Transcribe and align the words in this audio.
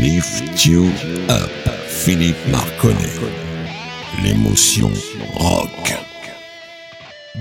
Lift 0.00 0.64
You 0.64 0.84
Up, 1.28 1.50
Philippe 1.88 2.36
Marconnet. 2.52 3.18
L'émotion 4.22 4.92
rock. 5.34 5.92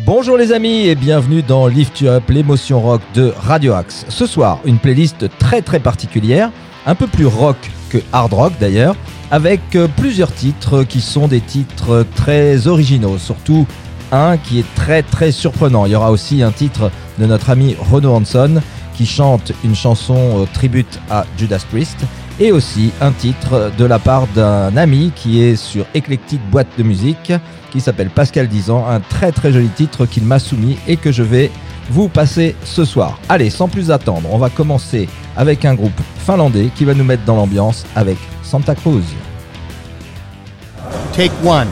Bonjour 0.03 0.37
les 0.37 0.51
amis 0.51 0.87
et 0.87 0.95
bienvenue 0.95 1.43
dans 1.43 1.67
Lift 1.67 2.01
You 2.01 2.07
Up, 2.07 2.23
l'émotion 2.29 2.81
rock 2.81 3.03
de 3.13 3.31
Radio 3.37 3.73
Axe. 3.73 4.07
Ce 4.09 4.25
soir, 4.25 4.59
une 4.65 4.79
playlist 4.79 5.27
très 5.37 5.61
très 5.61 5.79
particulière, 5.79 6.49
un 6.87 6.95
peu 6.95 7.05
plus 7.05 7.27
rock 7.27 7.57
que 7.91 7.99
hard 8.11 8.33
rock 8.33 8.53
d'ailleurs, 8.59 8.95
avec 9.29 9.61
euh, 9.75 9.87
plusieurs 9.95 10.33
titres 10.33 10.83
qui 10.83 10.99
sont 10.99 11.27
des 11.27 11.41
titres 11.41 12.07
très 12.15 12.65
originaux, 12.65 13.19
surtout 13.19 13.67
un 14.11 14.37
qui 14.37 14.57
est 14.57 14.75
très 14.75 15.03
très 15.03 15.31
surprenant. 15.31 15.85
Il 15.85 15.91
y 15.91 15.95
aura 15.95 16.09
aussi 16.09 16.41
un 16.41 16.51
titre 16.51 16.89
de 17.19 17.27
notre 17.27 17.51
ami 17.51 17.75
Renaud 17.91 18.15
Hanson 18.15 18.63
qui 18.95 19.05
chante 19.05 19.51
une 19.63 19.75
chanson 19.75 20.41
euh, 20.41 20.45
tribute 20.51 20.99
à 21.11 21.23
Judas 21.37 21.63
Priest 21.69 21.97
et 22.39 22.51
aussi 22.51 22.91
un 23.01 23.11
titre 23.11 23.71
de 23.77 23.85
la 23.85 23.99
part 23.99 24.27
d'un 24.27 24.75
ami 24.77 25.11
qui 25.15 25.43
est 25.43 25.55
sur 25.55 25.85
Eclectic 25.95 26.41
Boîte 26.49 26.67
de 26.77 26.83
musique 26.83 27.33
qui 27.71 27.81
s'appelle 27.81 28.09
Pascal 28.09 28.47
Dizan, 28.47 28.87
un 28.87 28.99
très 28.99 29.31
très 29.31 29.51
joli 29.51 29.69
titre 29.69 30.05
qu'il 30.05 30.23
m'a 30.23 30.39
soumis 30.39 30.77
et 30.87 30.97
que 30.97 31.11
je 31.11 31.23
vais 31.23 31.51
vous 31.89 32.07
passer 32.09 32.55
ce 32.63 32.85
soir. 32.85 33.19
Allez, 33.29 33.49
sans 33.49 33.67
plus 33.67 33.91
attendre, 33.91 34.29
on 34.31 34.37
va 34.37 34.49
commencer 34.49 35.07
avec 35.35 35.65
un 35.65 35.75
groupe 35.75 35.99
finlandais 36.25 36.69
qui 36.75 36.85
va 36.85 36.93
nous 36.93 37.03
mettre 37.03 37.23
dans 37.25 37.35
l'ambiance 37.35 37.85
avec 37.95 38.17
Santa 38.43 38.75
Cruz. 38.75 39.03
Take 41.13 41.31
one. 41.43 41.67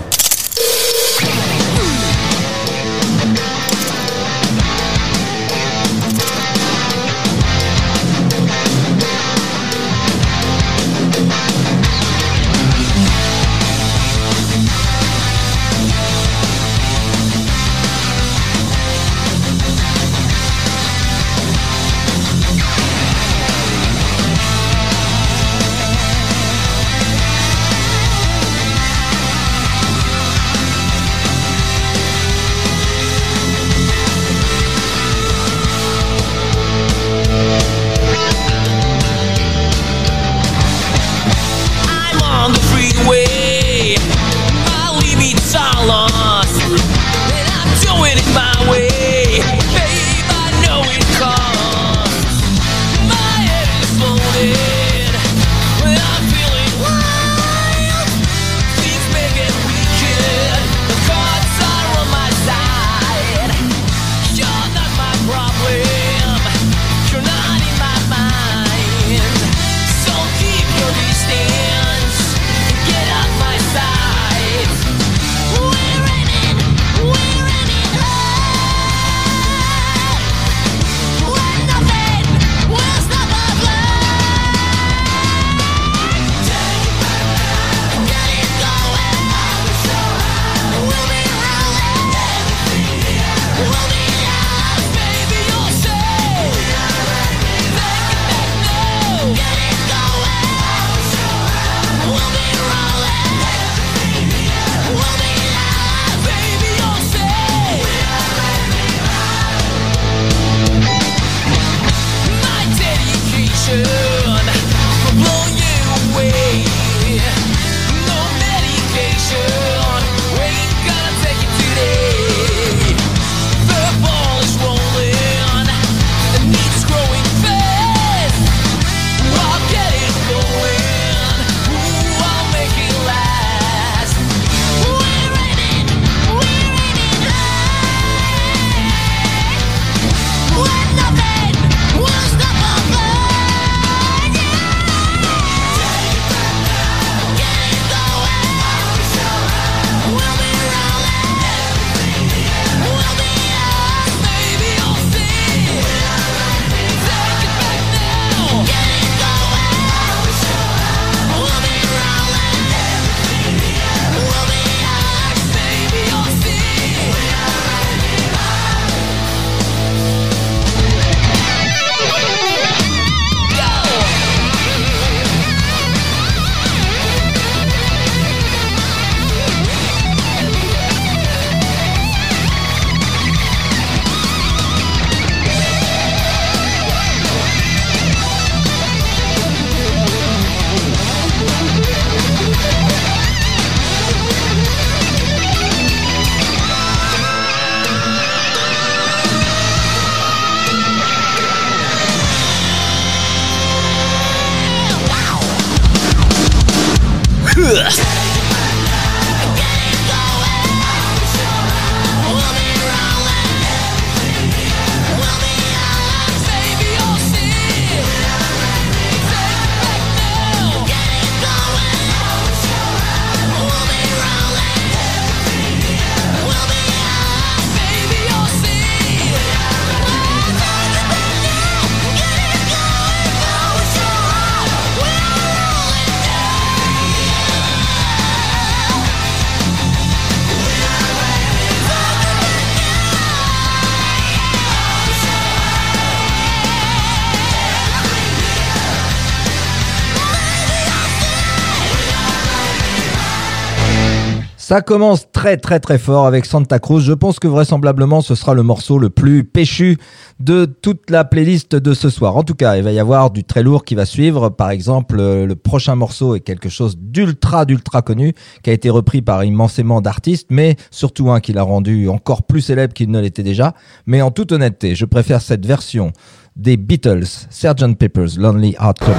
Ça 254.76 254.82
commence 254.82 255.32
très 255.32 255.56
très 255.56 255.80
très 255.80 255.98
fort 255.98 256.28
avec 256.28 256.46
Santa 256.46 256.80
Cruz. 256.80 257.00
Je 257.00 257.14
pense 257.14 257.40
que 257.40 257.48
vraisemblablement 257.48 258.20
ce 258.20 258.36
sera 258.36 258.54
le 258.54 258.62
morceau 258.62 258.98
le 258.98 259.10
plus 259.10 259.46
péchu 259.46 259.98
de 260.42 260.66
toute 260.66 261.10
la 261.10 261.24
playlist 261.24 261.78
de 261.78 261.94
ce 261.94 262.10
soir. 262.10 262.36
En 262.36 262.44
tout 262.44 262.56
cas, 262.56 262.76
il 262.76 262.84
va 262.84 262.92
y 262.92 263.00
avoir 263.00 263.32
du 263.32 263.46
très 263.46 263.64
lourd 263.64 263.86
qui 263.86 263.96
va 263.96 264.06
suivre. 264.06 264.50
Par 264.50 264.72
exemple, 264.72 265.16
euh, 265.18 265.46
le 265.46 265.56
prochain 265.56 265.96
morceau 265.96 266.36
est 266.36 266.42
quelque 266.42 266.68
chose 266.68 266.98
d'ultra 267.00 267.64
d'ultra 267.64 268.02
connu 268.02 268.34
qui 268.64 268.70
a 268.70 268.74
été 268.74 268.90
repris 268.90 269.22
par 269.22 269.46
immensément 269.46 270.02
d'artistes, 270.02 270.48
mais 270.50 270.76
surtout 270.92 271.32
un 271.32 271.40
qui 271.40 271.54
l'a 271.54 271.64
rendu 271.64 272.10
encore 272.10 272.44
plus 272.44 272.60
célèbre 272.60 272.94
qu'il 272.94 273.10
ne 273.12 273.22
l'était 273.22 273.44
déjà. 273.44 273.76
Mais 274.06 274.22
en 274.22 274.30
toute 274.30 274.52
honnêteté, 274.52 274.94
je 274.94 275.06
préfère 275.06 275.40
cette 275.40 275.66
version 275.66 276.12
des 276.58 276.76
Beatles, 276.76 277.48
Sgt. 277.50 277.96
Pepper's 277.98 278.38
Lonely 278.38 278.76
Heart 278.78 279.00
Club. 279.00 279.16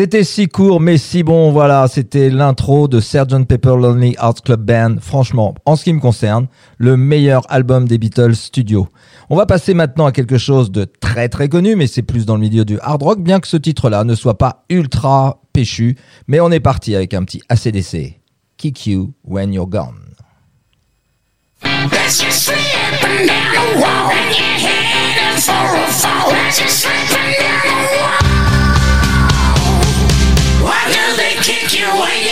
C'était 0.00 0.22
si 0.22 0.46
court 0.46 0.80
mais 0.80 0.96
si 0.96 1.24
bon, 1.24 1.50
voilà, 1.50 1.88
c'était 1.88 2.30
l'intro 2.30 2.86
de 2.86 3.00
Sgt. 3.00 3.46
Pepper 3.48 3.74
Lonely 3.76 4.14
Hearts 4.22 4.42
Club 4.44 4.64
Band. 4.64 4.98
Franchement, 5.00 5.56
en 5.64 5.74
ce 5.74 5.82
qui 5.82 5.92
me 5.92 5.98
concerne, 5.98 6.46
le 6.76 6.96
meilleur 6.96 7.42
album 7.48 7.88
des 7.88 7.98
Beatles 7.98 8.36
studio. 8.36 8.86
On 9.28 9.34
va 9.34 9.44
passer 9.44 9.74
maintenant 9.74 10.06
à 10.06 10.12
quelque 10.12 10.38
chose 10.38 10.70
de 10.70 10.84
très 10.84 11.28
très 11.28 11.48
connu, 11.48 11.74
mais 11.74 11.88
c'est 11.88 12.02
plus 12.02 12.26
dans 12.26 12.36
le 12.36 12.42
milieu 12.42 12.64
du 12.64 12.78
hard 12.78 13.02
rock, 13.02 13.20
bien 13.20 13.40
que 13.40 13.48
ce 13.48 13.56
titre-là 13.56 14.04
ne 14.04 14.14
soit 14.14 14.38
pas 14.38 14.62
ultra 14.70 15.42
péchu, 15.52 15.96
mais 16.28 16.38
on 16.38 16.52
est 16.52 16.60
parti 16.60 16.94
avec 16.94 17.12
un 17.12 17.24
petit 17.24 17.42
ACDC. 17.48 18.20
Kick 18.56 18.86
You 18.86 19.14
When 19.24 19.52
You're 19.52 19.66
Gone. 19.66 19.96
They 31.78 31.84
kick 31.84 32.27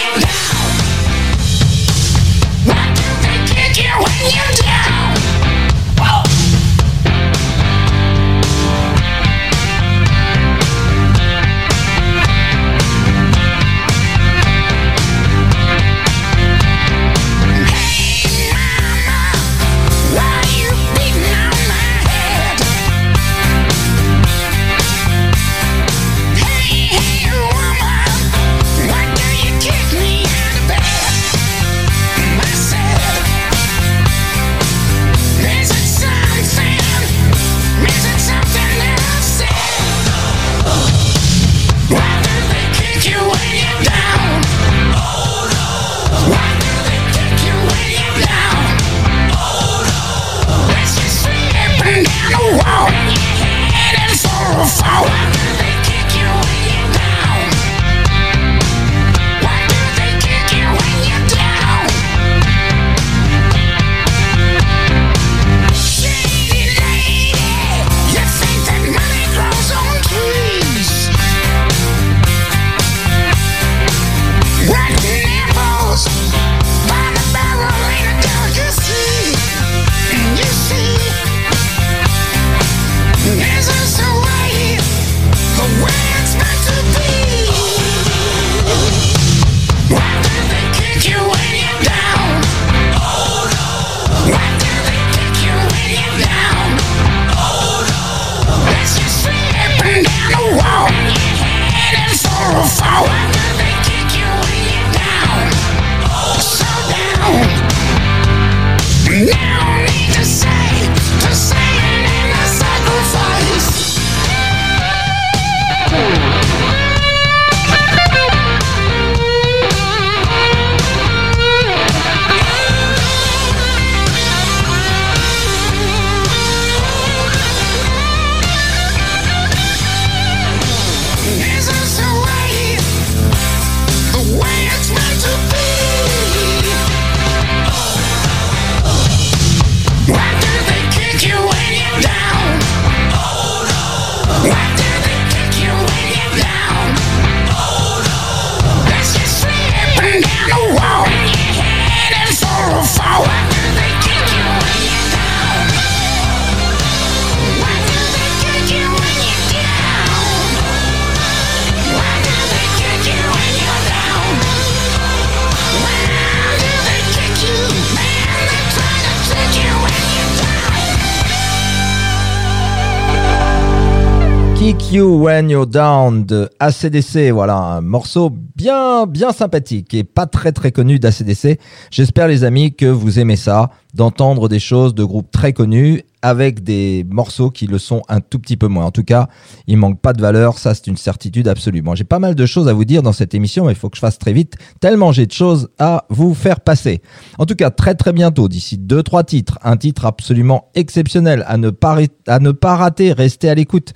When 175.27 175.51
You're 175.51 175.67
Down 175.67 176.25
de 176.25 176.49
ACDC. 176.61 177.33
Voilà, 177.33 177.57
un 177.57 177.81
morceau 177.81 178.31
bien, 178.31 179.07
bien 179.07 179.33
sympathique 179.33 179.93
et 179.93 180.05
pas 180.05 180.27
très, 180.27 180.53
très 180.53 180.71
connu 180.71 181.01
d'ACDC. 181.01 181.59
J'espère, 181.91 182.29
les 182.29 182.45
amis, 182.45 182.77
que 182.77 182.87
vous 182.87 183.19
aimez 183.19 183.35
ça, 183.35 183.71
d'entendre 183.93 184.49
des 184.49 184.61
choses 184.61 184.95
de 184.95 185.03
groupes 185.03 185.33
très 185.33 185.53
connus 185.53 186.05
avec 186.27 186.65
des 186.65 187.07
morceaux 187.09 187.53
qui 187.53 187.69
le 187.69 187.79
sont 187.79 188.03
un 188.09 188.21
tout 188.21 188.41
petit 188.41 188.57
peu 188.57 188.67
moins. 188.67 188.85
En 188.85 188.91
tout 188.91 189.05
cas, 189.05 189.29
il 189.69 189.77
manque 189.77 190.01
pas 190.01 190.13
de 190.13 190.21
valeur, 190.21 190.59
ça 190.59 190.75
c'est 190.75 190.89
une 190.89 190.97
certitude 190.97 191.47
absolue. 191.47 191.83
Bon, 191.83 191.95
j'ai 191.95 192.03
pas 192.03 192.19
mal 192.19 192.35
de 192.35 192.47
choses 192.47 192.67
à 192.67 192.73
vous 192.73 192.85
dire 192.85 193.05
dans 193.05 193.13
cette 193.13 193.33
émission, 193.33 193.65
mais 193.65 193.73
il 193.73 193.79
faut 193.79 193.89
que 193.91 193.97
je 193.97 194.01
fasse 194.01 194.19
très 194.19 194.33
vite, 194.33 194.57
tellement 194.81 195.13
j'ai 195.13 195.27
de 195.27 195.33
choses 195.33 195.69
à 195.79 196.05
vous 196.11 196.35
faire 196.35 196.61
passer. 196.61 197.01
En 197.39 197.47
tout 197.47 197.55
cas, 197.55 197.71
très 197.71 197.95
très 197.95 198.13
bientôt, 198.13 198.49
d'ici 198.49 198.77
deux 198.77 199.05
trois 199.05 199.23
titres, 199.23 199.61
un 199.63 199.77
titre 199.77 200.05
absolument 200.05 200.69
exceptionnel 200.75 201.45
à 201.47 201.59
ne 201.59 201.71
pas 201.71 201.97
à 202.27 202.41
ne 202.41 202.51
pas 202.51 202.75
rater, 202.75 203.13
restez 203.13 203.49
à 203.49 203.55
l'écoute. 203.55 203.95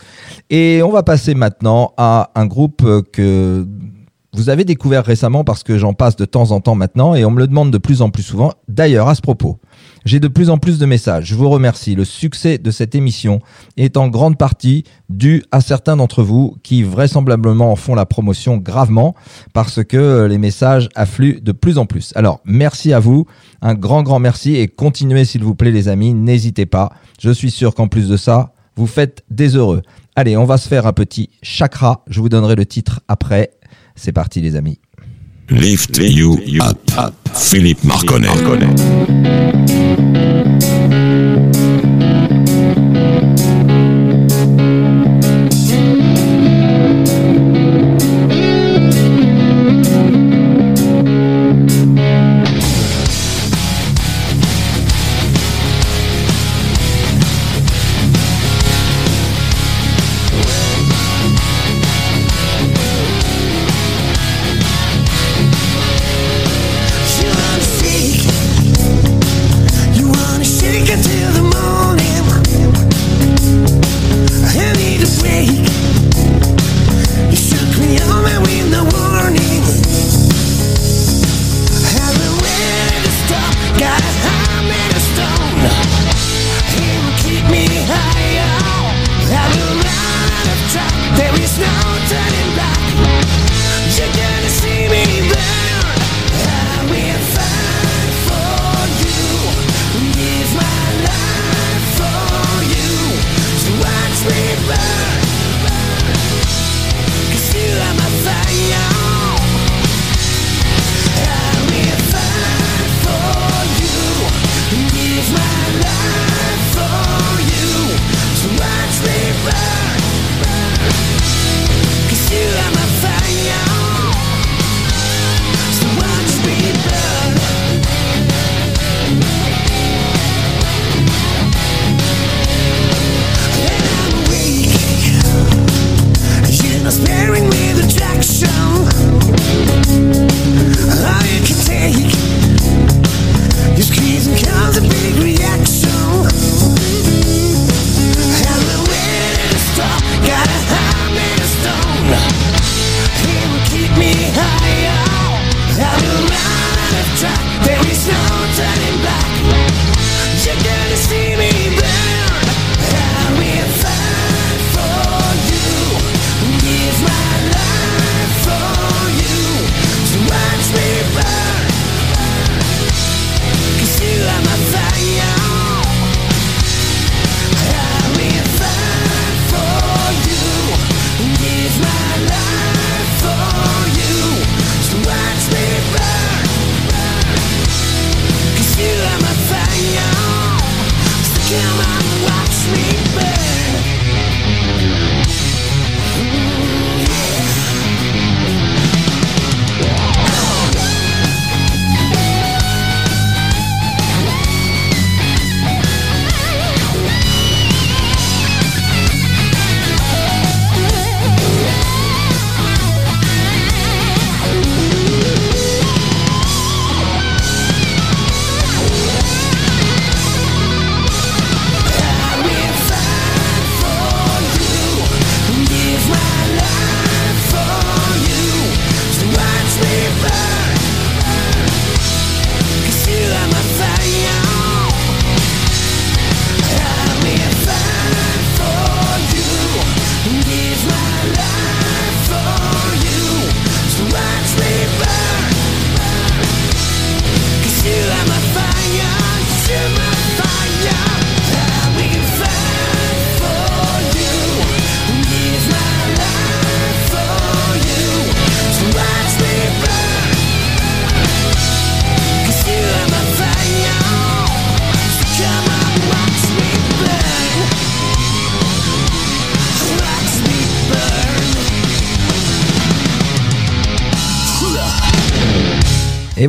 Et 0.51 0.83
on 0.85 0.93
va 0.93 1.03
passer 1.03 1.35
maintenant 1.35 1.95
à 1.97 2.31
un 2.37 2.47
groupe 2.47 2.87
que 3.11 3.67
vous 4.33 4.49
avez 4.49 4.65
découvert 4.65 5.05
récemment 5.05 5.43
parce 5.43 5.65
que 5.65 5.79
j'en 5.79 5.93
passe 5.93 6.15
de 6.17 6.25
temps 6.25 6.53
en 6.53 6.61
temps 6.61 6.77
maintenant 6.77 7.15
et 7.15 7.25
on 7.25 7.31
me 7.31 7.41
le 7.41 7.49
demande 7.49 7.73
de 7.73 7.79
plus 7.79 8.03
en 8.03 8.11
plus 8.11 8.23
souvent. 8.23 8.53
D'ailleurs, 8.69 9.09
à 9.09 9.17
ce 9.17 9.21
propos, 9.21 9.59
j'ai 10.05 10.21
de 10.21 10.29
plus 10.29 10.51
en 10.51 10.59
plus 10.59 10.79
de 10.79 10.87
messages. 10.87 11.27
Je 11.27 11.35
vous 11.35 11.49
remercie. 11.49 11.95
Le 11.95 12.05
succès 12.05 12.59
de 12.59 12.71
cette 12.71 12.95
émission 12.95 13.41
est 13.77 13.97
en 13.97 14.09
grande 14.09 14.39
partie 14.39 14.85
dû 15.09 15.43
à 15.51 15.61
certains 15.61 15.97
d'entre 15.97 16.23
vous 16.23 16.57
qui 16.63 16.83
vraisemblablement 16.83 17.73
en 17.73 17.77
font 17.77 17.95
la 17.95 18.07
promotion 18.07 18.57
gravement 18.57 19.15
parce 19.53 19.85
que 19.85 20.27
les 20.27 20.39
messages 20.39 20.89
affluent 20.95 21.41
de 21.41 21.53
plus 21.53 21.79
en 21.79 21.87
plus. 21.87 22.13
Alors, 22.17 22.41
merci 22.45 22.93
à 22.93 23.01
vous. 23.01 23.27
Un 23.63 23.75
grand, 23.75 24.03
grand 24.03 24.19
merci 24.19 24.57
et 24.57 24.69
continuez 24.69 25.25
s'il 25.25 25.45
vous 25.45 25.55
plaît 25.55 25.71
les 25.71 25.89
amis. 25.89 26.15
N'hésitez 26.15 26.67
pas. 26.67 26.91
Je 27.19 27.31
suis 27.31 27.51
sûr 27.51 27.75
qu'en 27.75 27.89
plus 27.89 28.09
de 28.09 28.17
ça, 28.17 28.53
vous 28.77 28.87
faites 28.87 29.23
des 29.31 29.57
heureux. 29.57 29.83
Allez, 30.17 30.37
on 30.37 30.45
va 30.45 30.57
se 30.57 30.69
faire 30.69 30.87
un 30.87 30.93
petit 30.93 31.31
chakra. 31.43 32.03
Je 32.09 32.21
vous 32.21 32.29
donnerai 32.29 32.55
le 32.55 32.67
titre 32.67 33.01
après. 33.09 33.51
C'est 33.95 34.13
parti 34.13 34.41
les 34.41 34.57
amis. 34.57 34.79
Lift, 35.51 35.99
Lift 35.99 36.13
You 36.13 36.63
Up, 36.63 36.79
up. 36.97 37.15
Philippe 37.35 37.81
Marconnet. 37.87 38.31
Marconnet. 38.31 38.79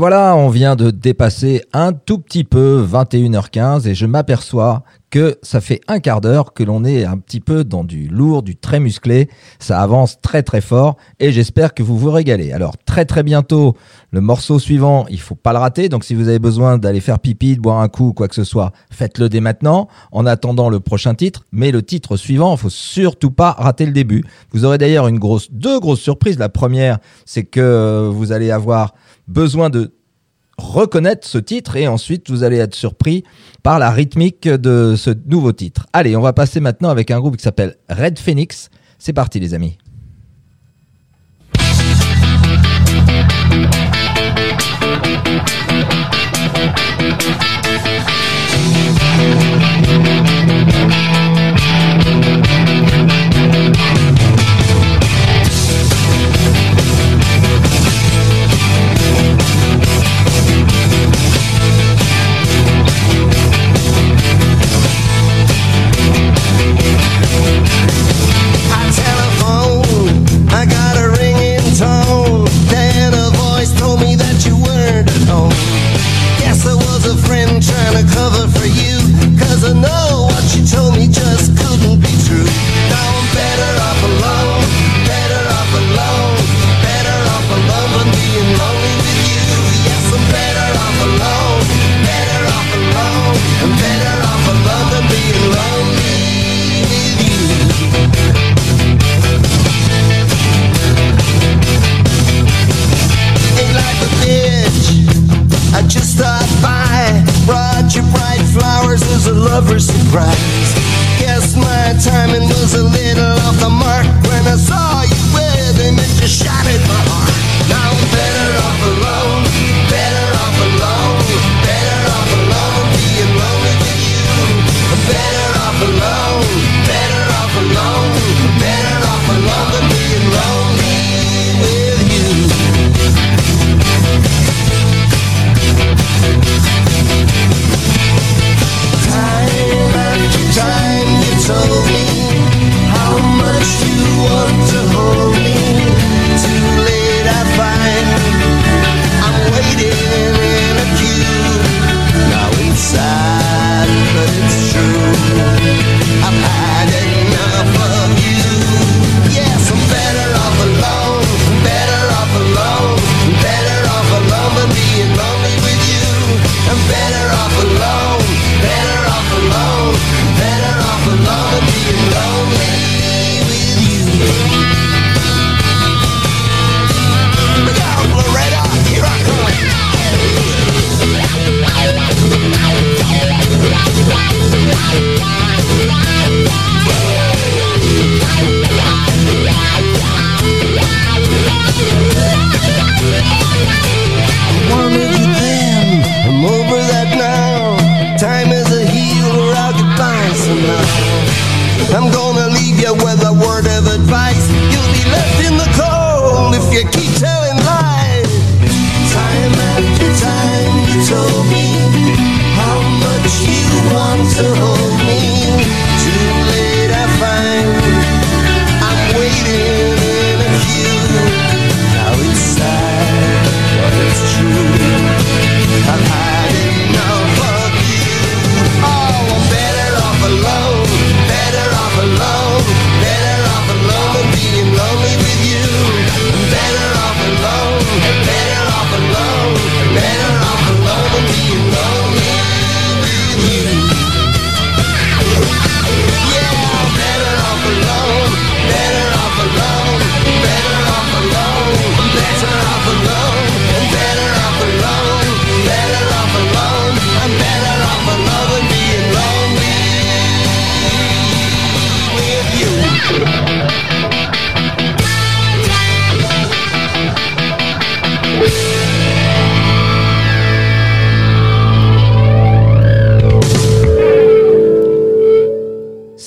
Voilà, 0.01 0.35
on 0.35 0.49
vient 0.49 0.75
de 0.75 0.89
dépasser 0.89 1.61
un 1.73 1.93
tout 1.93 2.17
petit 2.17 2.43
peu 2.43 2.83
21h15 2.91 3.87
et 3.87 3.93
je 3.93 4.07
m'aperçois 4.07 4.81
que 5.11 5.37
ça 5.43 5.61
fait 5.61 5.81
un 5.87 5.99
quart 5.99 6.21
d'heure 6.21 6.53
que 6.53 6.63
l'on 6.63 6.85
est 6.85 7.03
un 7.05 7.17
petit 7.17 7.41
peu 7.41 7.63
dans 7.63 7.83
du 7.83 8.07
lourd, 8.07 8.41
du 8.41 8.55
très 8.55 8.79
musclé. 8.79 9.29
Ça 9.59 9.79
avance 9.79 10.19
très 10.19 10.41
très 10.41 10.61
fort 10.61 10.97
et 11.19 11.31
j'espère 11.31 11.75
que 11.75 11.83
vous 11.83 11.99
vous 11.99 12.09
régalez. 12.09 12.51
Alors 12.51 12.77
très 12.83 13.05
très 13.05 13.21
bientôt, 13.21 13.75
le 14.09 14.21
morceau 14.21 14.57
suivant, 14.57 15.05
il 15.09 15.19
faut 15.19 15.35
pas 15.35 15.53
le 15.53 15.59
rater. 15.59 15.87
Donc 15.87 16.03
si 16.03 16.15
vous 16.15 16.29
avez 16.29 16.39
besoin 16.39 16.79
d'aller 16.79 17.01
faire 17.01 17.19
pipi, 17.19 17.57
de 17.57 17.61
boire 17.61 17.81
un 17.81 17.89
coup 17.89 18.07
ou 18.07 18.13
quoi 18.13 18.27
que 18.27 18.35
ce 18.35 18.45
soit, 18.45 18.71
faites-le 18.89 19.29
dès 19.29 19.41
maintenant 19.41 19.87
en 20.11 20.25
attendant 20.25 20.69
le 20.69 20.79
prochain 20.79 21.13
titre. 21.13 21.45
Mais 21.51 21.71
le 21.71 21.83
titre 21.83 22.17
suivant, 22.17 22.55
il 22.55 22.57
faut 22.57 22.69
surtout 22.69 23.31
pas 23.31 23.51
rater 23.51 23.85
le 23.85 23.91
début. 23.91 24.23
Vous 24.51 24.65
aurez 24.65 24.77
d'ailleurs 24.79 25.07
une 25.07 25.19
grosse, 25.19 25.51
deux 25.51 25.79
grosses 25.79 26.01
surprises. 26.01 26.39
La 26.39 26.49
première, 26.49 26.97
c'est 27.25 27.43
que 27.43 28.09
vous 28.11 28.31
allez 28.31 28.49
avoir 28.49 28.95
besoin 29.31 29.69
de 29.69 29.93
reconnaître 30.57 31.27
ce 31.27 31.37
titre 31.37 31.75
et 31.75 31.87
ensuite 31.87 32.29
vous 32.29 32.43
allez 32.43 32.57
être 32.57 32.75
surpris 32.75 33.23
par 33.63 33.79
la 33.79 33.89
rythmique 33.89 34.47
de 34.47 34.95
ce 34.95 35.11
nouveau 35.25 35.53
titre. 35.53 35.87
Allez, 35.93 36.15
on 36.15 36.21
va 36.21 36.33
passer 36.33 36.59
maintenant 36.59 36.89
avec 36.89 37.09
un 37.09 37.19
groupe 37.19 37.37
qui 37.37 37.43
s'appelle 37.43 37.75
Red 37.89 38.19
Phoenix. 38.19 38.69
C'est 38.99 39.13
parti 39.13 39.39
les 39.39 39.53
amis. 39.53 39.77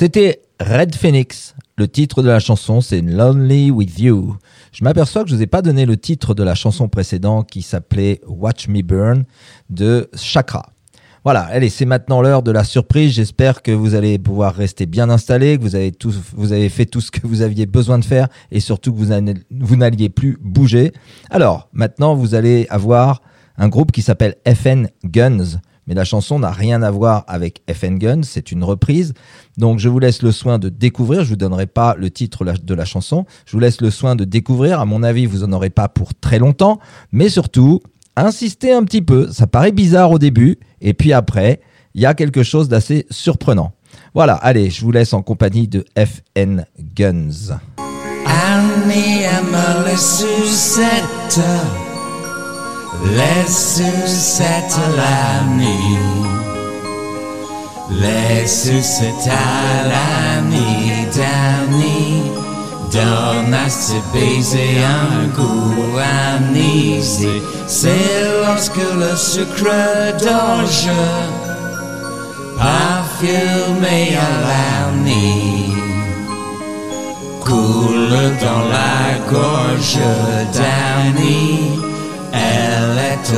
C'était 0.04 0.42
Red 0.60 0.94
Phoenix. 0.94 1.54
Le 1.78 1.88
titre 1.88 2.22
de 2.22 2.28
la 2.28 2.38
chanson, 2.38 2.82
c'est 2.82 3.00
Lonely 3.00 3.70
with 3.70 3.98
You. 3.98 4.36
Je 4.70 4.84
m'aperçois 4.84 5.24
que 5.24 5.30
je 5.30 5.34
vous 5.34 5.40
ai 5.40 5.46
pas 5.46 5.62
donné 5.62 5.86
le 5.86 5.96
titre 5.96 6.34
de 6.34 6.42
la 6.42 6.54
chanson 6.54 6.90
précédente 6.90 7.48
qui 7.48 7.62
s'appelait 7.62 8.20
Watch 8.26 8.68
Me 8.68 8.82
Burn 8.82 9.24
de 9.70 10.10
Chakra. 10.14 10.66
Voilà, 11.24 11.44
allez, 11.44 11.70
c'est 11.70 11.86
maintenant 11.86 12.20
l'heure 12.20 12.42
de 12.42 12.50
la 12.50 12.64
surprise. 12.64 13.12
J'espère 13.12 13.62
que 13.62 13.70
vous 13.70 13.94
allez 13.94 14.18
pouvoir 14.18 14.54
rester 14.54 14.84
bien 14.84 15.08
installé, 15.08 15.56
que 15.56 15.62
vous 15.62 15.74
avez, 15.74 15.90
tout, 15.90 16.12
vous 16.34 16.52
avez 16.52 16.68
fait 16.68 16.84
tout 16.84 17.00
ce 17.00 17.10
que 17.10 17.26
vous 17.26 17.40
aviez 17.40 17.64
besoin 17.64 17.98
de 17.98 18.04
faire 18.04 18.28
et 18.50 18.60
surtout 18.60 18.92
que 18.92 18.98
vous 18.98 19.76
n'alliez 19.76 20.10
plus 20.10 20.36
bouger. 20.42 20.92
Alors, 21.30 21.70
maintenant, 21.72 22.14
vous 22.14 22.34
allez 22.34 22.66
avoir 22.68 23.22
un 23.56 23.68
groupe 23.70 23.90
qui 23.90 24.02
s'appelle 24.02 24.34
FN 24.46 24.88
Guns. 25.02 25.62
Mais 25.86 25.94
la 25.94 26.04
chanson 26.04 26.38
n'a 26.38 26.50
rien 26.50 26.82
à 26.82 26.90
voir 26.90 27.24
avec 27.28 27.62
FN 27.72 27.98
Guns, 27.98 28.22
c'est 28.22 28.52
une 28.52 28.64
reprise. 28.64 29.14
Donc 29.58 29.78
je 29.78 29.88
vous 29.88 29.98
laisse 29.98 30.22
le 30.22 30.32
soin 30.32 30.58
de 30.58 30.68
découvrir, 30.68 31.24
je 31.24 31.30
vous 31.30 31.36
donnerai 31.36 31.66
pas 31.66 31.94
le 31.98 32.10
titre 32.10 32.44
de 32.44 32.74
la 32.74 32.84
chanson, 32.84 33.26
je 33.46 33.52
vous 33.52 33.60
laisse 33.60 33.80
le 33.80 33.90
soin 33.90 34.16
de 34.16 34.24
découvrir, 34.24 34.80
à 34.80 34.84
mon 34.84 35.02
avis 35.02 35.26
vous 35.26 35.44
en 35.44 35.52
aurez 35.52 35.70
pas 35.70 35.88
pour 35.88 36.14
très 36.14 36.38
longtemps, 36.38 36.78
mais 37.12 37.28
surtout, 37.28 37.80
insistez 38.16 38.72
un 38.72 38.84
petit 38.84 39.02
peu, 39.02 39.30
ça 39.30 39.46
paraît 39.46 39.72
bizarre 39.72 40.10
au 40.10 40.18
début, 40.18 40.58
et 40.80 40.94
puis 40.94 41.12
après, 41.12 41.60
il 41.94 42.00
y 42.00 42.06
a 42.06 42.14
quelque 42.14 42.42
chose 42.42 42.68
d'assez 42.68 43.06
surprenant. 43.10 43.72
Voilà, 44.14 44.34
allez, 44.34 44.70
je 44.70 44.84
vous 44.84 44.92
laisse 44.92 45.12
en 45.12 45.22
compagnie 45.22 45.68
de 45.68 45.84
FN 45.96 46.64
Guns. 46.78 47.58
Annie, 48.26 49.24
Les 53.02 53.48
Sucettes 53.48 54.78
l'année 54.96 55.98
Les 57.90 58.46
Sucettes 58.46 59.28
à 59.28 59.88
l'année 59.88 61.08
d'Annie 61.14 62.30
Donne 62.92 63.54
à 63.54 63.68
se 63.68 63.94
baiser 64.12 64.78
un 64.84 65.26
goût 65.34 65.98
anisé. 65.98 67.42
C'est 67.66 67.90
lorsque 68.46 68.76
le 68.76 69.16
sucre 69.16 69.64
d'orge 70.22 70.90
Parfumé 72.56 74.16
à 74.16 74.30
l'année 74.46 75.74
coule 77.44 78.32
dans 78.40 78.64
la 78.68 79.18
gorge 79.30 79.98
d'Annie. 80.52 81.93
Elle 82.86 82.98
est 82.98 83.34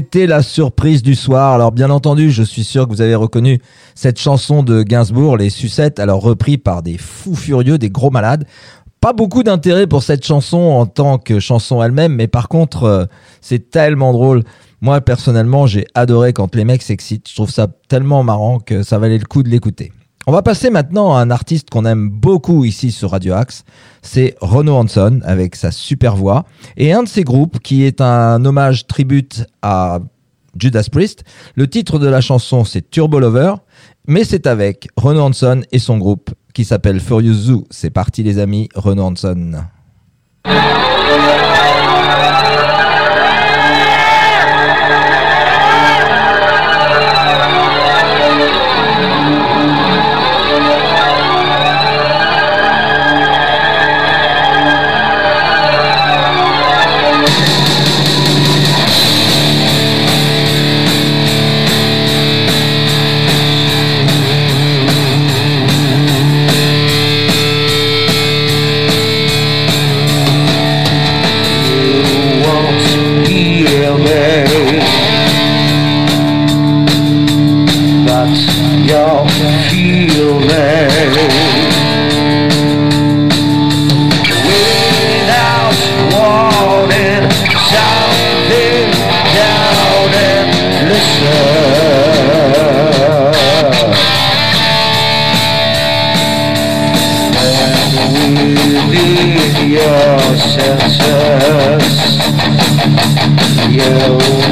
C'était 0.00 0.26
la 0.26 0.42
surprise 0.42 1.02
du 1.02 1.14
soir. 1.14 1.52
Alors 1.52 1.72
bien 1.72 1.90
entendu, 1.90 2.30
je 2.30 2.42
suis 2.42 2.64
sûr 2.64 2.86
que 2.86 2.90
vous 2.90 3.02
avez 3.02 3.14
reconnu 3.14 3.60
cette 3.94 4.18
chanson 4.18 4.62
de 4.62 4.82
Gainsbourg, 4.82 5.36
Les 5.36 5.50
Sucettes, 5.50 5.98
alors 5.98 6.22
repris 6.22 6.56
par 6.56 6.82
des 6.82 6.96
fous 6.96 7.34
furieux, 7.34 7.76
des 7.76 7.90
gros 7.90 8.08
malades. 8.08 8.46
Pas 9.02 9.12
beaucoup 9.12 9.42
d'intérêt 9.42 9.86
pour 9.86 10.02
cette 10.02 10.24
chanson 10.24 10.56
en 10.56 10.86
tant 10.86 11.18
que 11.18 11.38
chanson 11.38 11.82
elle-même, 11.82 12.14
mais 12.14 12.28
par 12.28 12.48
contre, 12.48 12.84
euh, 12.84 13.04
c'est 13.42 13.70
tellement 13.70 14.14
drôle. 14.14 14.42
Moi, 14.80 15.02
personnellement, 15.02 15.66
j'ai 15.66 15.84
adoré 15.94 16.32
quand 16.32 16.54
les 16.54 16.64
mecs 16.64 16.80
s'excitent. 16.80 17.28
Je 17.28 17.34
trouve 17.34 17.50
ça 17.50 17.66
tellement 17.88 18.22
marrant 18.22 18.58
que 18.58 18.82
ça 18.82 18.98
valait 18.98 19.18
le 19.18 19.26
coup 19.26 19.42
de 19.42 19.50
l'écouter. 19.50 19.92
On 20.26 20.32
va 20.32 20.42
passer 20.42 20.68
maintenant 20.68 21.14
à 21.14 21.20
un 21.20 21.30
artiste 21.30 21.70
qu'on 21.70 21.86
aime 21.86 22.10
beaucoup 22.10 22.64
ici 22.64 22.92
sur 22.92 23.12
Radio 23.12 23.34
Axe. 23.34 23.64
C'est 24.02 24.36
Renaud 24.42 24.76
Hanson 24.76 25.20
avec 25.24 25.56
sa 25.56 25.70
super 25.70 26.14
voix. 26.14 26.44
Et 26.76 26.92
un 26.92 27.04
de 27.04 27.08
ses 27.08 27.24
groupes 27.24 27.58
qui 27.60 27.84
est 27.84 28.02
un 28.02 28.44
hommage 28.44 28.86
tribute 28.86 29.46
à 29.62 30.00
Judas 30.58 30.88
Priest. 30.92 31.24
Le 31.54 31.68
titre 31.68 31.98
de 31.98 32.06
la 32.06 32.20
chanson, 32.20 32.64
c'est 32.64 32.90
Turbo 32.90 33.18
Lover. 33.18 33.54
Mais 34.06 34.24
c'est 34.24 34.46
avec 34.46 34.88
Renaud 34.96 35.22
Hanson 35.22 35.62
et 35.72 35.78
son 35.78 35.96
groupe 35.96 36.30
qui 36.52 36.64
s'appelle 36.64 37.00
Furious 37.00 37.34
Zoo. 37.34 37.64
C'est 37.70 37.90
parti 37.90 38.22
les 38.22 38.38
amis, 38.38 38.68
Renaud 38.74 39.04
Hanson. 39.04 39.64
within 98.90 99.70
your 99.70 100.18
senses 100.36 101.96
You 103.68 103.90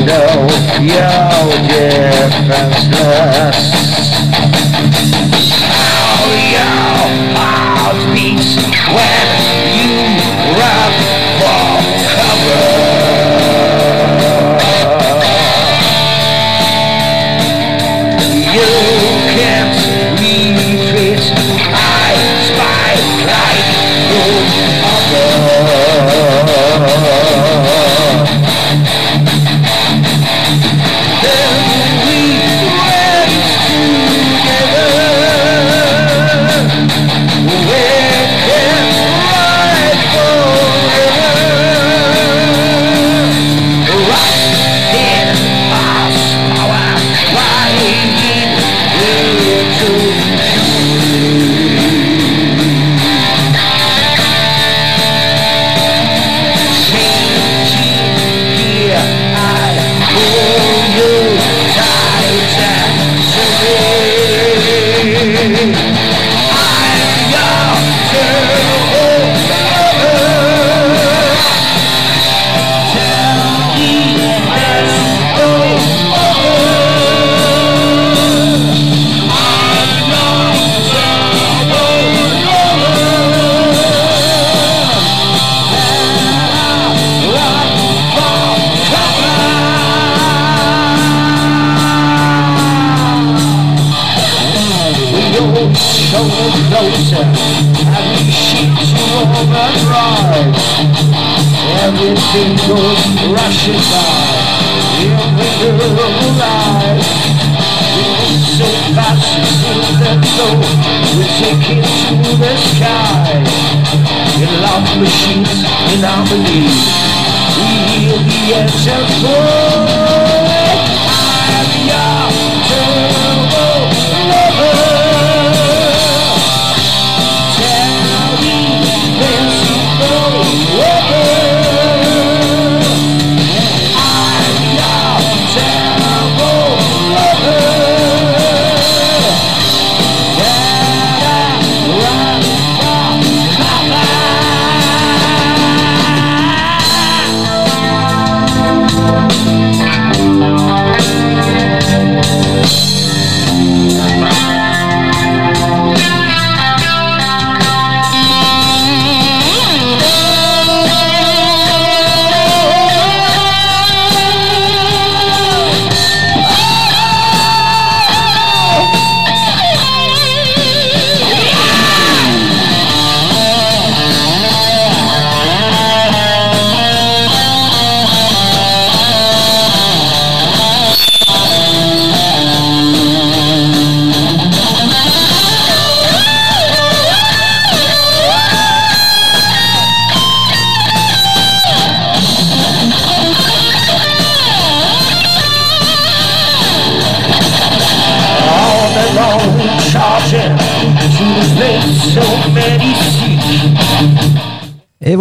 know 0.07 0.49
you're 0.81 1.59
defenseless 2.39 3.61
How 5.69 6.25
your 6.55 7.09
heart 7.37 7.99
beats 8.15 8.53
when 8.95 9.28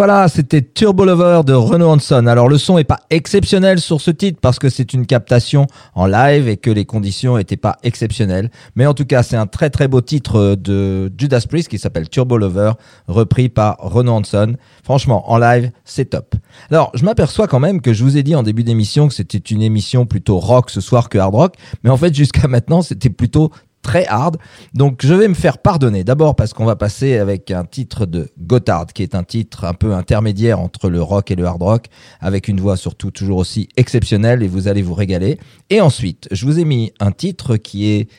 voilà, 0.07 0.29
c'était 0.29 0.61
Turbo 0.61 1.03
Lover 1.03 1.41
de 1.45 1.51
Renaud 1.51 1.89
Hanson. 1.89 2.27
Alors 2.27 2.47
le 2.47 2.57
son 2.57 2.77
est 2.77 2.85
pas 2.85 3.01
exceptionnel 3.09 3.81
sur 3.81 3.99
ce 3.99 4.09
titre 4.09 4.39
parce 4.41 4.57
que 4.57 4.69
c'est 4.69 4.93
une 4.93 5.05
captation 5.05 5.67
en 5.95 6.05
live 6.05 6.47
et 6.47 6.55
que 6.55 6.71
les 6.71 6.85
conditions 6.85 7.37
étaient 7.37 7.57
pas 7.57 7.75
exceptionnelles. 7.83 8.49
Mais 8.77 8.85
en 8.85 8.93
tout 8.93 9.03
cas, 9.03 9.21
c'est 9.21 9.35
un 9.35 9.47
très 9.47 9.69
très 9.69 9.89
beau 9.89 9.99
titre 9.99 10.55
de 10.55 11.11
Judas 11.17 11.43
Priest 11.49 11.67
qui 11.67 11.77
s'appelle 11.77 12.07
Turbo 12.07 12.37
Lover, 12.37 12.71
repris 13.09 13.49
par 13.49 13.75
Renaud 13.79 14.13
Hanson. 14.13 14.55
Franchement, 14.81 15.29
en 15.29 15.39
live, 15.39 15.71
c'est 15.83 16.11
top. 16.11 16.35
Alors, 16.71 16.89
je 16.93 17.03
m'aperçois 17.03 17.49
quand 17.49 17.59
même 17.59 17.81
que 17.81 17.91
je 17.91 18.05
vous 18.05 18.15
ai 18.15 18.23
dit 18.23 18.33
en 18.33 18.43
début 18.43 18.63
d'émission 18.63 19.09
que 19.09 19.13
c'était 19.13 19.37
une 19.37 19.61
émission 19.61 20.05
plutôt 20.05 20.39
rock 20.39 20.69
ce 20.69 20.79
soir 20.79 21.09
que 21.09 21.17
hard 21.17 21.35
rock. 21.35 21.55
Mais 21.83 21.89
en 21.89 21.97
fait, 21.97 22.13
jusqu'à 22.13 22.47
maintenant, 22.47 22.81
c'était 22.81 23.09
plutôt 23.09 23.51
très 23.87 24.05
hard. 24.05 24.37
Donc 24.73 24.99
je 25.01 25.13
vais 25.13 25.29
me 25.29 25.33
faire 25.33 25.57
pardonner. 25.57 26.03
D'abord 26.03 26.35
parce 26.35 26.53
qu'on 26.53 26.65
va 26.65 26.75
passer 26.75 27.17
avec 27.17 27.49
un 27.51 27.63
titre 27.63 28.05
de 28.05 28.29
Gotthard, 28.39 28.87
qui 28.87 29.01
est 29.01 29.15
un 29.15 29.23
titre 29.23 29.63
un 29.63 29.73
peu 29.73 29.93
intermédiaire 29.93 30.59
entre 30.59 30.89
le 30.89 31.01
rock 31.01 31.31
et 31.31 31.35
le 31.35 31.45
hard 31.45 31.63
rock, 31.63 31.85
avec 32.19 32.49
une 32.49 32.59
voix 32.59 32.75
surtout 32.75 33.11
toujours 33.11 33.37
aussi 33.37 33.69
exceptionnelle 33.77 34.43
et 34.43 34.47
vous 34.47 34.67
allez 34.67 34.81
vous 34.81 34.93
régaler. 34.93 35.39
Et 35.69 35.79
ensuite, 35.79 36.27
je 36.31 36.45
vous 36.45 36.59
ai 36.59 36.65
mis 36.65 36.91
un 36.99 37.11
titre 37.11 37.55
qui 37.55 37.87
est 37.87 38.09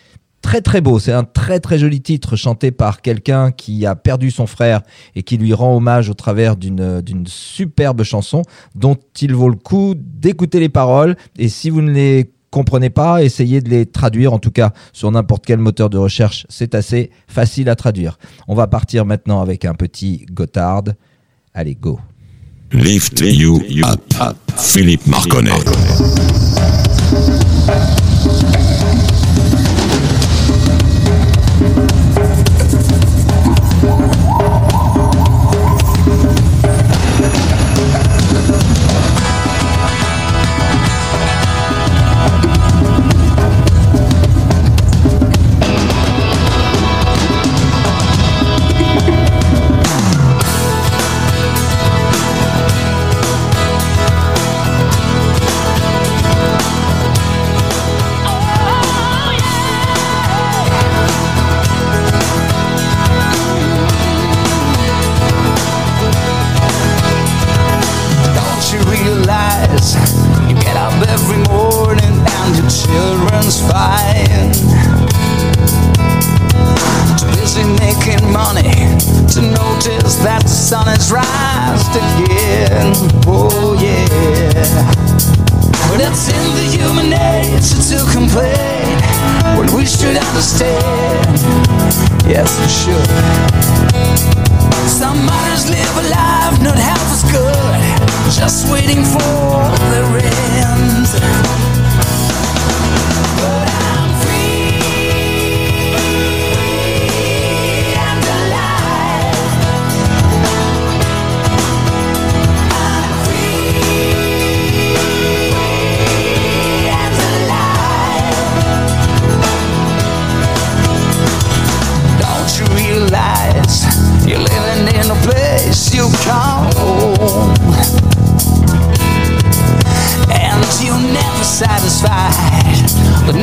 très 0.40 0.62
très 0.62 0.80
beau. 0.80 0.98
C'est 0.98 1.12
un 1.12 1.24
très 1.24 1.60
très 1.60 1.78
joli 1.78 2.00
titre 2.00 2.34
chanté 2.34 2.70
par 2.70 3.02
quelqu'un 3.02 3.52
qui 3.52 3.84
a 3.84 3.94
perdu 3.94 4.30
son 4.30 4.46
frère 4.46 4.80
et 5.14 5.22
qui 5.22 5.36
lui 5.36 5.52
rend 5.52 5.76
hommage 5.76 6.08
au 6.08 6.14
travers 6.14 6.56
d'une 6.56 7.02
d'une 7.02 7.26
superbe 7.26 8.04
chanson 8.04 8.42
dont 8.74 8.96
il 9.20 9.34
vaut 9.34 9.50
le 9.50 9.56
coup 9.56 9.94
d'écouter 9.94 10.60
les 10.60 10.70
paroles. 10.70 11.14
Et 11.38 11.50
si 11.50 11.68
vous 11.68 11.82
ne 11.82 11.90
les 11.90 12.32
comprenez 12.50 12.90
pas, 12.90 13.22
essayez 13.22 13.60
de 13.60 13.68
les 13.68 13.86
traduire. 13.86 14.32
En 14.32 14.38
tout 14.38 14.50
cas, 14.50 14.72
sur 14.92 15.10
n'importe 15.10 15.44
quel 15.46 15.58
moteur 15.58 15.90
de 15.90 15.98
recherche, 15.98 16.46
c'est 16.48 16.74
assez 16.74 17.10
facile 17.26 17.68
à 17.68 17.76
traduire. 17.76 18.18
On 18.46 18.54
va 18.54 18.66
partir 18.66 19.04
maintenant 19.04 19.40
avec 19.40 19.64
un 19.64 19.74
petit 19.74 20.26
Gotthard. 20.30 20.84
Allez, 21.54 21.74
go. 21.74 21.98
Lift 22.72 23.20
you 23.20 23.60
up. 23.84 24.00
Philippe 24.56 25.06
Marconnet. 25.06 25.52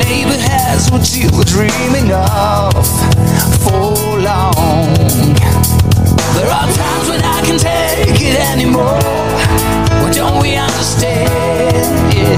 Maybe 0.08 0.38
has 0.38 0.88
what 0.90 1.04
you 1.16 1.28
were 1.36 1.44
dreaming 1.44 2.12
of 2.12 2.72
for 3.62 4.20
long. 4.22 4.94
There 6.36 6.50
are 6.58 6.68
times 6.80 7.06
when 7.10 7.22
I 7.22 7.40
can 7.46 7.58
take 7.58 8.20
it 8.30 8.38
anymore. 8.52 9.02
Why 10.00 10.10
don't 10.12 10.40
we 10.40 10.54
understand? 10.54 12.14
Yeah. 12.14 12.36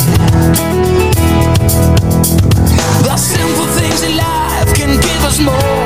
The 3.07 3.17
simple 3.17 3.69
things 3.79 4.03
in 4.03 4.17
life 4.17 4.71
can 4.75 4.93
give 5.09 5.23
us 5.29 5.39
more, 5.39 5.78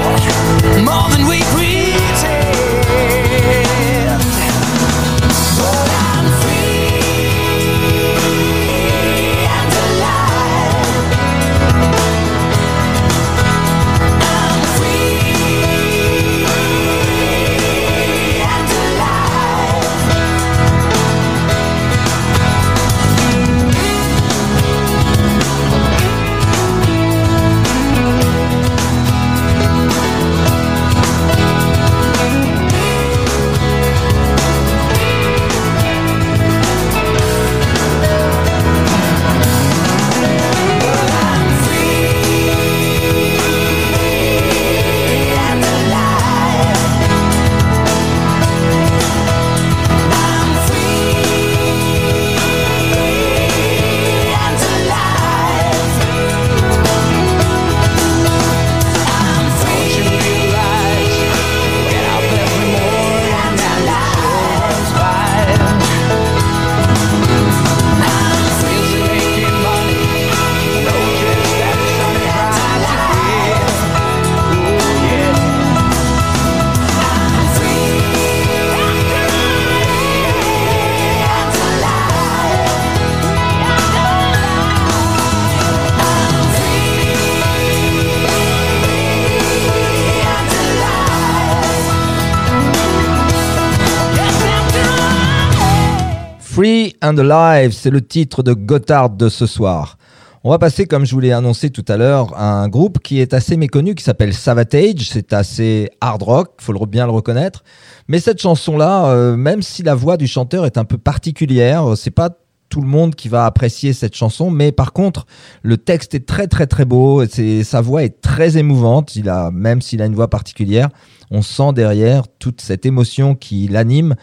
Free 96.62 96.94
and 97.02 97.18
Alive, 97.18 97.72
c'est 97.72 97.90
le 97.90 98.00
titre 98.00 98.44
de 98.44 98.52
Gotthard 98.52 99.10
de 99.10 99.28
ce 99.28 99.46
soir. 99.46 99.98
On 100.44 100.50
va 100.50 100.60
passer, 100.60 100.86
comme 100.86 101.04
je 101.04 101.12
vous 101.12 101.18
l'ai 101.18 101.32
annoncé 101.32 101.70
tout 101.70 101.84
à 101.88 101.96
l'heure, 101.96 102.38
à 102.38 102.62
un 102.62 102.68
groupe 102.68 103.00
qui 103.00 103.18
est 103.18 103.34
assez 103.34 103.56
méconnu, 103.56 103.96
qui 103.96 104.04
s'appelle 104.04 104.32
Savatage. 104.32 105.08
C'est 105.10 105.32
assez 105.32 105.90
hard 106.00 106.22
rock, 106.22 106.52
faut 106.60 106.86
bien 106.86 107.06
le 107.06 107.10
reconnaître. 107.10 107.64
Mais 108.06 108.20
cette 108.20 108.40
chanson-là, 108.40 109.06
euh, 109.06 109.36
même 109.36 109.60
si 109.60 109.82
la 109.82 109.96
voix 109.96 110.16
du 110.16 110.28
chanteur 110.28 110.64
est 110.64 110.78
un 110.78 110.84
peu 110.84 110.98
particulière, 110.98 111.90
euh, 111.90 111.96
c'est 111.96 112.12
pas 112.12 112.30
tout 112.68 112.80
le 112.80 112.86
monde 112.86 113.16
qui 113.16 113.28
va 113.28 113.44
apprécier 113.44 113.92
cette 113.92 114.14
chanson, 114.14 114.50
mais 114.50 114.70
par 114.70 114.92
contre, 114.92 115.26
le 115.62 115.76
texte 115.76 116.14
est 116.14 116.26
très 116.26 116.46
très 116.46 116.66
très 116.66 116.84
beau. 116.84 117.24
sa 117.64 117.80
voix 117.80 118.04
est 118.04 118.20
très 118.22 118.56
émouvante. 118.56 119.16
Il 119.16 119.28
a, 119.28 119.50
même 119.50 119.82
s'il 119.82 120.00
a 120.00 120.06
une 120.06 120.14
voix 120.14 120.30
particulière, 120.30 120.88
on 121.30 121.42
sent 121.42 121.72
derrière 121.74 122.24
toute 122.38 122.60
cette 122.60 122.86
émotion 122.86 123.34
qui 123.34 123.68
l'anime 123.68 124.14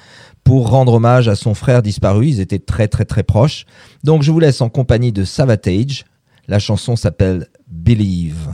pour 0.49 0.71
rendre 0.71 0.93
hommage 0.93 1.27
à 1.27 1.35
son 1.35 1.53
frère 1.53 1.83
disparu. 1.83 2.25
Ils 2.25 2.39
étaient 2.39 2.57
très 2.57 2.87
très 2.87 3.05
très 3.05 3.21
proches. 3.21 3.67
Donc 4.03 4.23
je 4.23 4.31
vous 4.31 4.39
laisse 4.39 4.61
en 4.61 4.69
compagnie 4.69 5.11
de 5.11 5.23
Savatage. 5.23 6.05
La 6.47 6.57
chanson 6.57 6.95
s'appelle 6.95 7.45
Believe. 7.67 8.49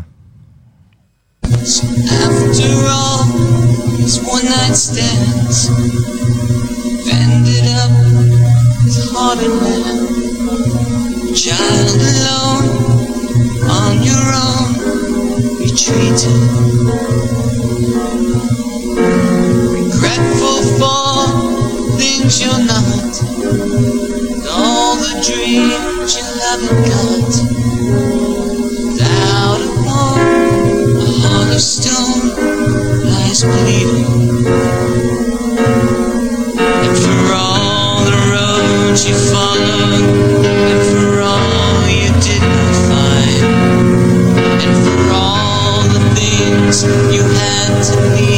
Things 22.18 22.41
you're 22.41 22.66
not. 22.66 23.22
And 24.32 24.47
all 24.49 24.95
the 24.95 25.13
dreams 25.28 26.16
you 26.18 26.26
haven't 26.45 26.82
got. 26.91 27.32
Without 28.86 29.61
home, 29.84 30.97
a 30.97 31.09
heart 31.22 31.51
of 31.53 31.61
stone 31.61 32.24
lies 33.05 33.43
bleeding. 33.43 34.47
And 36.86 36.97
for 37.03 37.34
all 37.34 38.05
the 38.05 38.18
roads 38.32 39.01
you 39.07 39.16
followed, 39.16 40.45
and 40.72 40.82
for 40.91 41.20
all 41.20 41.88
you 41.89 42.11
didn't 42.28 42.74
find, 42.89 43.43
and 44.63 44.76
for 44.86 44.99
all 45.13 45.82
the 45.84 46.03
things 46.16 46.84
you 47.13 47.24
had 47.24 47.84
to 47.84 47.95
leave 48.16 48.34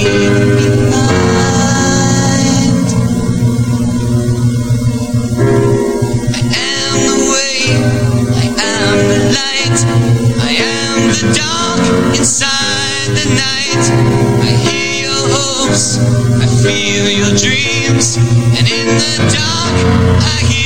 the 11.21 11.33
dark 11.33 12.15
inside 12.15 13.07
the 13.07 13.25
night. 13.33 13.83
I 14.41 14.51
hear 14.69 15.05
your 15.05 15.23
hopes, 15.33 15.97
I 15.97 16.45
feel 16.45 17.09
your 17.09 17.33
dreams, 17.35 18.17
and 18.17 18.67
in 18.67 18.85
the 18.85 19.17
dark 19.33 19.77
I 20.21 20.45
hear 20.45 20.56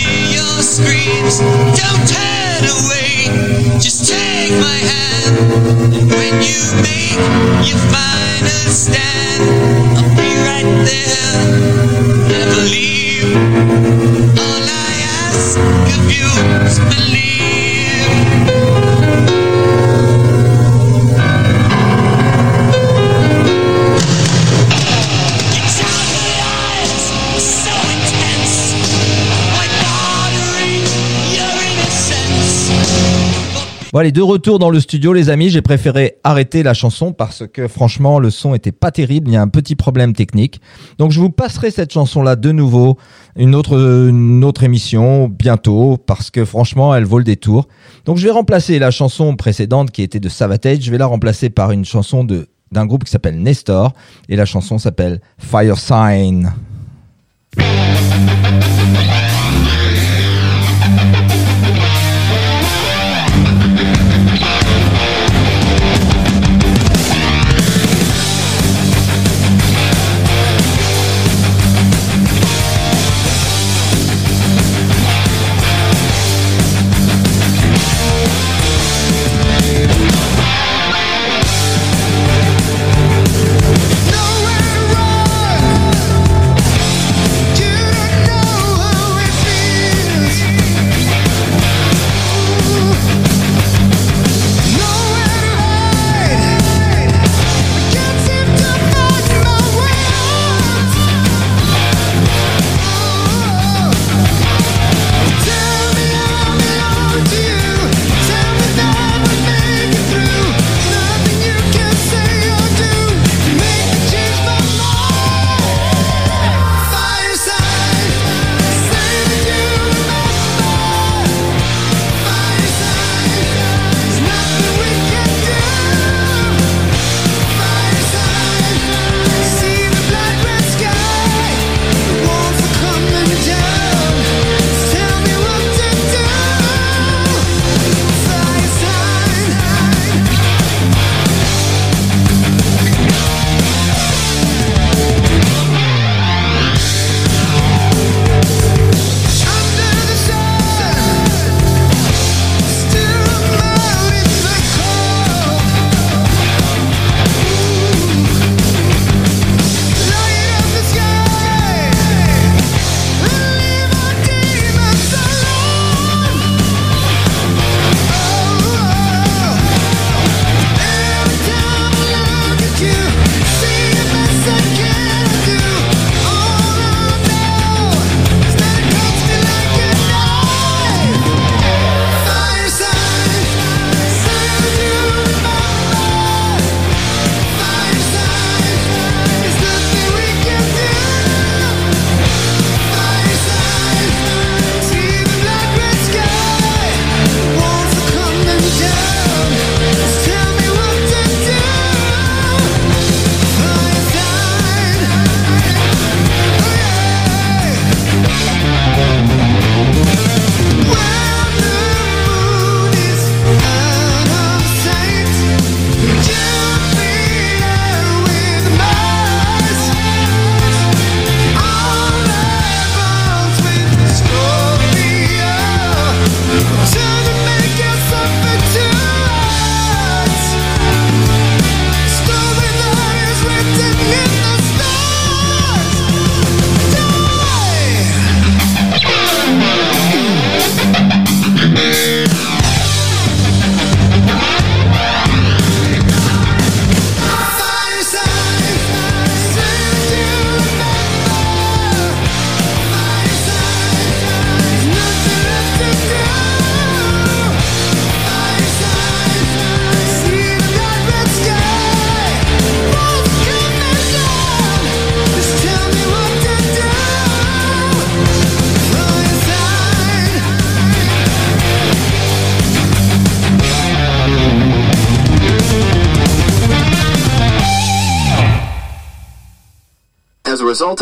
allez, 34.01 34.11
de 34.11 34.21
retour 34.21 34.57
dans 34.57 34.71
le 34.71 34.79
studio 34.79 35.13
les 35.13 35.29
amis, 35.29 35.51
j'ai 35.51 35.61
préféré 35.61 36.15
arrêter 36.23 36.63
la 36.63 36.73
chanson 36.73 37.13
parce 37.13 37.43
que 37.47 37.67
franchement 37.67 38.17
le 38.19 38.31
son 38.31 38.55
était 38.55 38.71
pas 38.71 38.89
terrible, 38.89 39.29
il 39.29 39.33
y 39.33 39.37
a 39.37 39.41
un 39.41 39.47
petit 39.47 39.75
problème 39.75 40.13
technique. 40.13 40.59
Donc 40.97 41.11
je 41.11 41.19
vous 41.19 41.29
passerai 41.29 41.69
cette 41.69 41.93
chanson 41.93 42.23
là 42.23 42.35
de 42.35 42.51
nouveau, 42.51 42.97
une 43.35 43.53
autre, 43.53 43.77
une 44.09 44.43
autre 44.43 44.63
émission 44.63 45.27
bientôt 45.27 45.97
parce 45.97 46.31
que 46.31 46.45
franchement 46.45 46.95
elle 46.95 47.05
vaut 47.05 47.19
le 47.19 47.23
détour. 47.23 47.67
Donc 48.05 48.17
je 48.17 48.25
vais 48.25 48.31
remplacer 48.31 48.79
la 48.79 48.89
chanson 48.89 49.35
précédente 49.35 49.91
qui 49.91 50.01
était 50.01 50.19
de 50.19 50.29
Savatage, 50.29 50.81
je 50.81 50.89
vais 50.89 50.97
la 50.97 51.05
remplacer 51.05 51.51
par 51.51 51.71
une 51.71 51.85
chanson 51.85 52.23
de 52.23 52.47
d'un 52.71 52.87
groupe 52.87 53.03
qui 53.03 53.11
s'appelle 53.11 53.39
Nestor 53.39 53.93
et 54.29 54.35
la 54.35 54.45
chanson 54.45 54.79
s'appelle 54.79 55.21
Fire 55.37 55.77
Sign. 55.77 56.51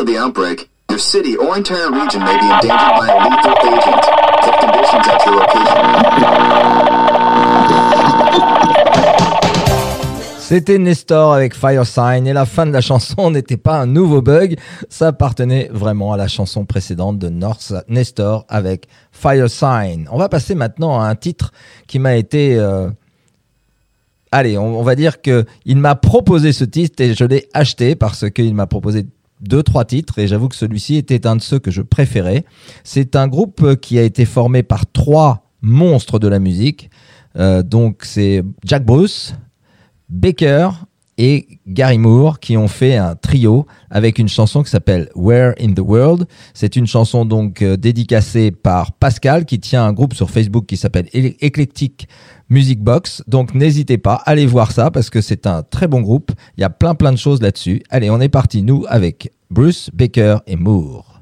The 0.09 0.17
outbreak, 0.17 0.69
your 0.89 0.97
city 0.97 1.37
or 1.37 1.55
entire 1.55 1.91
region 1.91 2.23
may 2.23 2.37
be 2.39 2.45
endangered 2.45 2.95
by 2.97 3.07
a 3.07 3.17
lethal 3.25 3.55
agent. 3.61 4.03
If 4.41 4.55
conditions 4.59 5.07
at 5.07 5.25
your 5.25 5.35
location 5.35 5.79
C'était 10.39 10.79
Nestor 10.79 11.33
avec 11.33 11.53
Fire 11.53 11.85
Sign 11.85 12.25
et 12.25 12.33
la 12.33 12.47
fin 12.47 12.65
de 12.65 12.71
la 12.71 12.81
chanson 12.81 13.29
n'était 13.35 13.57
pas 13.57 13.79
un 13.79 13.85
nouveau 13.85 14.23
bug, 14.23 14.57
ça 14.89 15.09
appartenait 15.09 15.69
vraiment 15.71 16.11
à 16.11 16.17
la 16.17 16.27
chanson 16.27 16.65
précédente 16.65 17.19
de 17.19 17.29
North 17.29 17.71
Nestor 17.87 18.45
avec 18.49 18.87
Fire 19.11 19.47
Sign. 19.47 20.07
On 20.11 20.17
va 20.17 20.27
passer 20.27 20.55
maintenant 20.55 20.99
à 20.99 21.05
un 21.05 21.13
titre 21.13 21.51
qui 21.85 21.99
m'a 21.99 22.15
été 22.15 22.57
euh, 22.57 22.89
Allez, 24.31 24.57
on, 24.57 24.79
on 24.79 24.83
va 24.83 24.95
dire 24.95 25.21
que 25.21 25.45
il 25.65 25.77
m'a 25.77 25.93
proposé 25.93 26.51
ce 26.51 26.63
titre 26.63 27.03
et 27.03 27.13
je 27.13 27.25
l'ai 27.25 27.47
acheté 27.53 27.95
parce 27.95 28.27
qu'il 28.31 28.55
m'a 28.55 28.65
proposé 28.65 29.05
deux 29.41 29.63
trois 29.63 29.85
titres 29.85 30.19
et 30.19 30.27
j'avoue 30.27 30.49
que 30.49 30.55
celui-ci 30.55 30.95
était 30.95 31.25
un 31.27 31.35
de 31.35 31.41
ceux 31.41 31.59
que 31.59 31.71
je 31.71 31.81
préférais. 31.81 32.45
C'est 32.83 33.15
un 33.15 33.27
groupe 33.27 33.75
qui 33.75 33.97
a 33.97 34.03
été 34.03 34.25
formé 34.25 34.63
par 34.63 34.85
trois 34.91 35.49
monstres 35.61 36.19
de 36.19 36.27
la 36.27 36.39
musique. 36.39 36.89
Euh, 37.35 37.63
donc 37.63 38.03
c'est 38.03 38.43
Jack 38.65 38.85
Bruce, 38.85 39.35
Baker 40.09 40.69
et 41.19 41.59
Gary 41.67 41.97
Moore 41.97 42.39
qui 42.39 42.55
ont 42.55 42.69
fait 42.69 42.95
un 42.95 43.13
trio 43.13 43.67
avec 43.91 44.19
une 44.19 44.29
chanson 44.29 44.63
qui 44.63 44.69
s'appelle 44.69 45.09
Where 45.15 45.53
in 45.59 45.73
the 45.73 45.81
World. 45.81 46.25
C'est 46.53 46.77
une 46.77 46.87
chanson 46.87 47.25
donc 47.25 47.61
euh, 47.61 47.75
dédicacée 47.75 48.51
par 48.51 48.93
Pascal 48.93 49.45
qui 49.45 49.59
tient 49.59 49.85
un 49.85 49.91
groupe 49.91 50.13
sur 50.13 50.31
Facebook 50.31 50.65
qui 50.65 50.77
s'appelle 50.77 51.09
Eclectic 51.13 52.07
Music 52.49 52.79
Box. 52.79 53.21
Donc 53.27 53.53
n'hésitez 53.53 53.97
pas, 53.97 54.21
allez 54.25 54.45
voir 54.45 54.71
ça 54.71 54.91
parce 54.91 55.09
que 55.09 55.19
c'est 55.19 55.45
un 55.45 55.61
très 55.61 55.87
bon 55.87 55.99
groupe. 55.99 56.31
Il 56.57 56.61
y 56.61 56.63
a 56.63 56.69
plein 56.69 56.95
plein 56.95 57.11
de 57.11 57.17
choses 57.17 57.41
là-dessus. 57.41 57.83
Allez, 57.89 58.09
on 58.09 58.21
est 58.21 58.29
parti 58.29 58.63
nous 58.63 58.85
avec 58.87 59.33
Bruce, 59.51 59.89
Baker 59.93 60.37
et 60.47 60.55
Moore. 60.55 61.18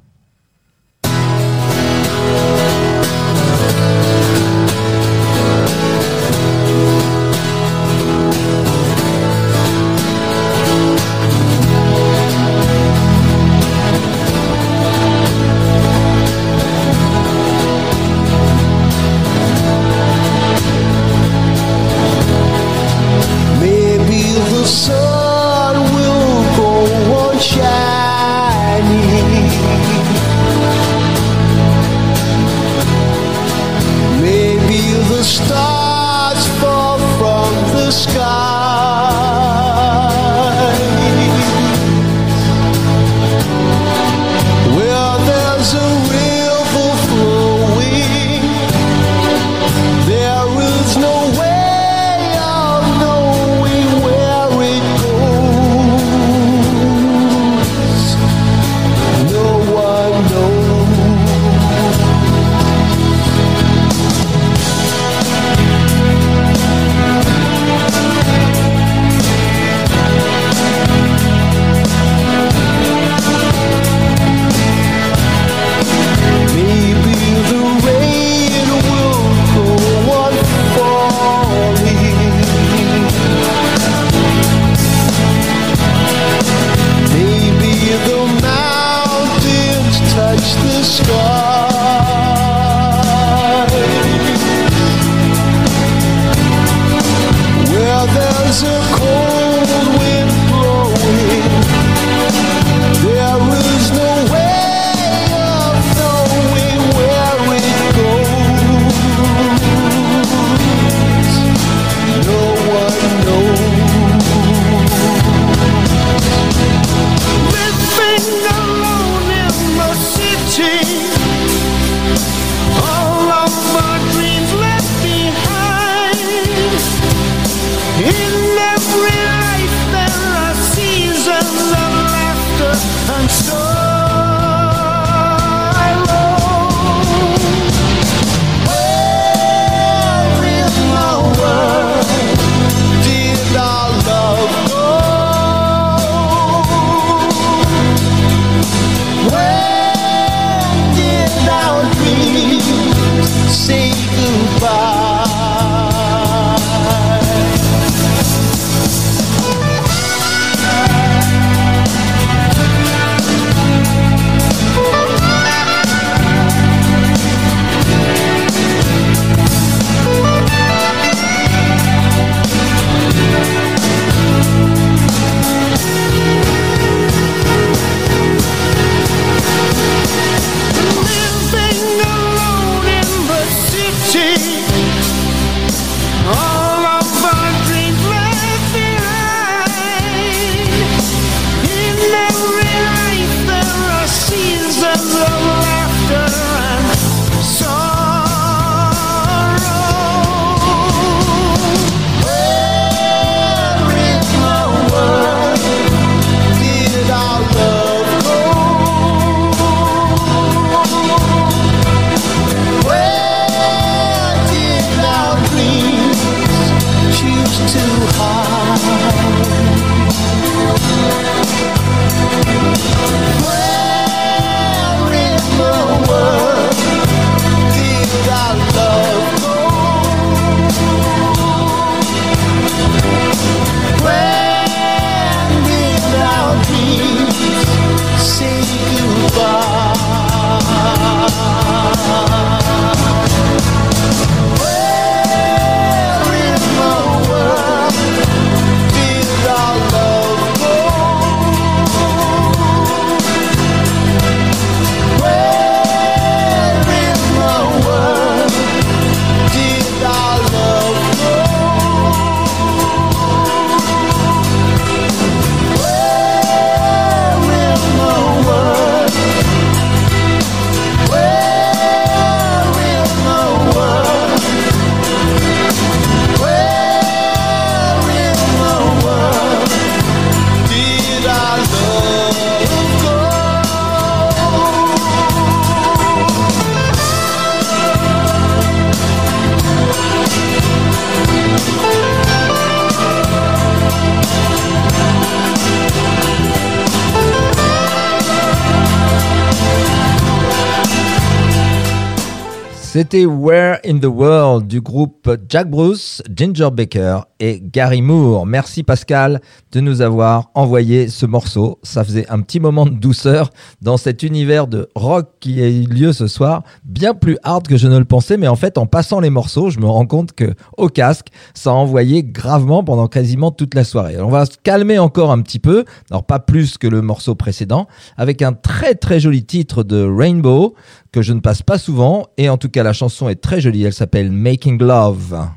C'était 302.99 303.27
Where 303.27 303.77
in 303.85 303.99
the 303.99 304.07
World 304.07 304.65
du 304.65 304.81
groupe 304.81 305.29
Jack 305.49 305.69
Bruce, 305.69 306.23
Ginger 306.35 306.69
Baker 306.73 307.19
et 307.39 307.61
Gary 307.61 308.01
Moore. 308.01 308.47
Merci 308.47 308.81
Pascal 308.81 309.39
de 309.71 309.81
nous 309.81 310.01
avoir 310.01 310.49
envoyé 310.55 311.07
ce 311.07 311.27
morceau. 311.27 311.77
Ça 311.83 312.03
faisait 312.03 312.27
un 312.29 312.41
petit 312.41 312.59
moment 312.59 312.87
de 312.87 312.95
douceur 312.95 313.51
dans 313.83 313.97
cet 313.97 314.23
univers 314.23 314.65
de 314.65 314.89
rock 314.95 315.29
qui 315.39 315.61
a 315.61 315.67
eu 315.67 315.83
lieu 315.83 316.11
ce 316.11 316.25
soir, 316.25 316.63
bien 316.85 317.13
plus 317.13 317.37
hard 317.43 317.67
que 317.67 317.77
je 317.77 317.87
ne 317.87 317.99
le 317.99 318.05
pensais, 318.05 318.35
mais 318.35 318.47
en 318.47 318.55
fait 318.55 318.79
en 318.79 318.87
passant 318.87 319.19
les 319.19 319.29
morceaux, 319.29 319.69
je 319.69 319.79
me 319.79 319.85
rends 319.85 320.07
compte 320.07 320.31
que 320.31 320.55
au 320.77 320.87
casque, 320.87 321.27
ça 321.53 321.69
a 321.69 321.73
envoyé 321.73 322.23
gravement 322.23 322.83
pendant 322.83 323.07
quasiment 323.07 323.51
toute 323.51 323.75
la 323.75 323.83
soirée. 323.83 324.19
On 324.19 324.29
va 324.29 324.47
se 324.47 324.57
calmer 324.63 324.97
encore 324.97 325.31
un 325.31 325.41
petit 325.43 325.59
peu, 325.59 325.85
alors 326.09 326.23
pas 326.23 326.39
plus 326.39 326.79
que 326.79 326.87
le 326.87 327.03
morceau 327.03 327.35
précédent, 327.35 327.85
avec 328.17 328.41
un 328.41 328.53
très 328.53 328.95
très 328.95 329.19
joli 329.19 329.45
titre 329.45 329.83
de 329.83 330.01
Rainbow 330.03 330.73
que 331.11 331.21
je 331.21 331.33
ne 331.33 331.39
passe 331.39 331.61
pas 331.61 331.77
souvent 331.77 332.27
et 332.37 332.49
en 332.49 332.57
tout 332.57 332.69
cas 332.69 332.83
la 332.83 332.93
chanson 332.93 333.29
est 333.29 333.41
très 333.41 333.61
jolie, 333.61 333.83
elle 333.83 333.93
s'appelle 333.93 334.31
Making 334.31 334.81
Love. 334.81 335.47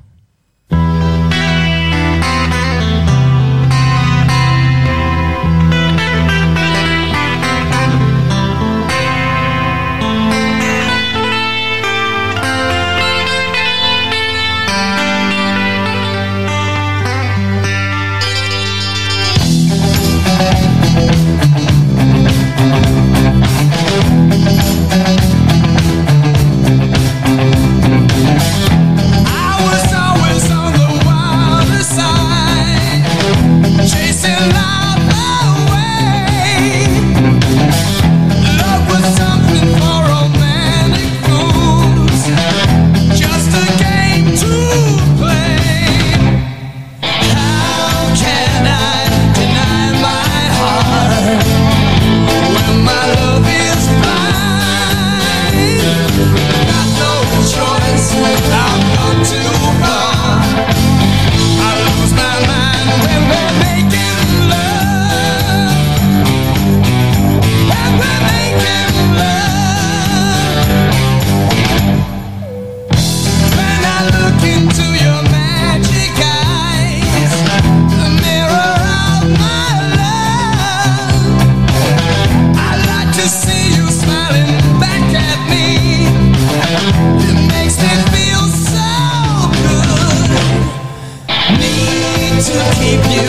To 92.53 92.65
keep 92.81 93.01
you 93.15 93.20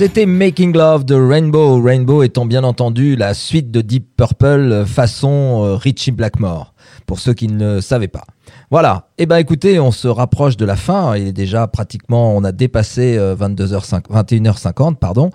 C'était 0.00 0.24
Making 0.24 0.74
Love 0.74 1.04
de 1.04 1.14
Rainbow. 1.14 1.82
Rainbow 1.82 2.22
étant 2.22 2.46
bien 2.46 2.64
entendu 2.64 3.16
la 3.16 3.34
suite 3.34 3.70
de 3.70 3.82
Deep 3.82 4.16
Purple 4.16 4.46
euh, 4.46 4.86
façon 4.86 5.62
euh, 5.62 5.74
Richie 5.76 6.10
Blackmore, 6.10 6.72
pour 7.04 7.18
ceux 7.18 7.34
qui 7.34 7.48
ne 7.48 7.82
savaient 7.82 8.08
pas. 8.08 8.24
Voilà. 8.70 9.08
Eh 9.18 9.26
ben 9.26 9.36
écoutez, 9.38 9.80
on 9.80 9.90
se 9.90 10.06
rapproche 10.08 10.56
de 10.56 10.64
la 10.64 10.76
fin. 10.76 11.16
Il 11.16 11.26
est 11.26 11.32
déjà 11.32 11.66
pratiquement, 11.66 12.36
on 12.36 12.44
a 12.44 12.52
dépassé 12.52 13.16
euh, 13.18 13.34
22h50, 13.34 14.04
21h50, 14.10 14.94
pardon. 14.94 15.30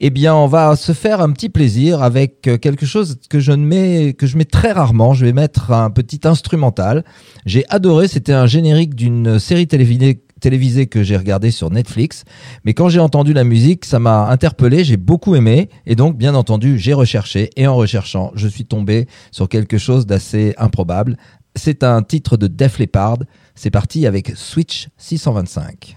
Eh 0.00 0.10
bien, 0.10 0.34
on 0.34 0.46
va 0.46 0.74
se 0.74 0.92
faire 0.92 1.20
un 1.20 1.30
petit 1.30 1.48
plaisir 1.48 2.02
avec 2.02 2.48
euh, 2.48 2.56
quelque 2.56 2.86
chose 2.86 3.18
que 3.28 3.40
je 3.40 3.52
ne 3.52 3.64
mets, 3.64 4.14
que 4.14 4.26
je 4.26 4.36
mets 4.36 4.46
très 4.46 4.72
rarement. 4.72 5.12
Je 5.12 5.26
vais 5.26 5.32
mettre 5.32 5.72
un 5.72 5.90
petit 5.90 6.20
instrumental. 6.24 7.04
J'ai 7.46 7.64
adoré. 7.68 8.08
C'était 8.08 8.32
un 8.32 8.46
générique 8.46 8.94
d'une 8.94 9.38
série 9.38 9.66
télévisée 9.66 10.22
télévisée 10.40 10.86
que 10.86 11.02
j'ai 11.02 11.16
regardé 11.16 11.50
sur 11.50 11.70
Netflix. 11.70 12.24
Mais 12.64 12.74
quand 12.74 12.88
j'ai 12.88 13.00
entendu 13.00 13.32
la 13.32 13.44
musique, 13.44 13.84
ça 13.84 13.98
m'a 13.98 14.28
interpellé, 14.28 14.84
j'ai 14.84 14.96
beaucoup 14.96 15.34
aimé. 15.34 15.68
Et 15.86 15.96
donc, 15.96 16.16
bien 16.16 16.34
entendu, 16.34 16.78
j'ai 16.78 16.92
recherché. 16.92 17.50
Et 17.56 17.66
en 17.66 17.76
recherchant, 17.76 18.32
je 18.34 18.48
suis 18.48 18.64
tombé 18.64 19.06
sur 19.30 19.48
quelque 19.48 19.78
chose 19.78 20.06
d'assez 20.06 20.54
improbable. 20.58 21.16
C'est 21.54 21.82
un 21.82 22.02
titre 22.02 22.36
de 22.36 22.46
Def 22.46 22.78
Leppard. 22.78 23.18
C'est 23.54 23.70
parti 23.70 24.06
avec 24.06 24.32
Switch 24.36 24.88
625. 24.98 25.96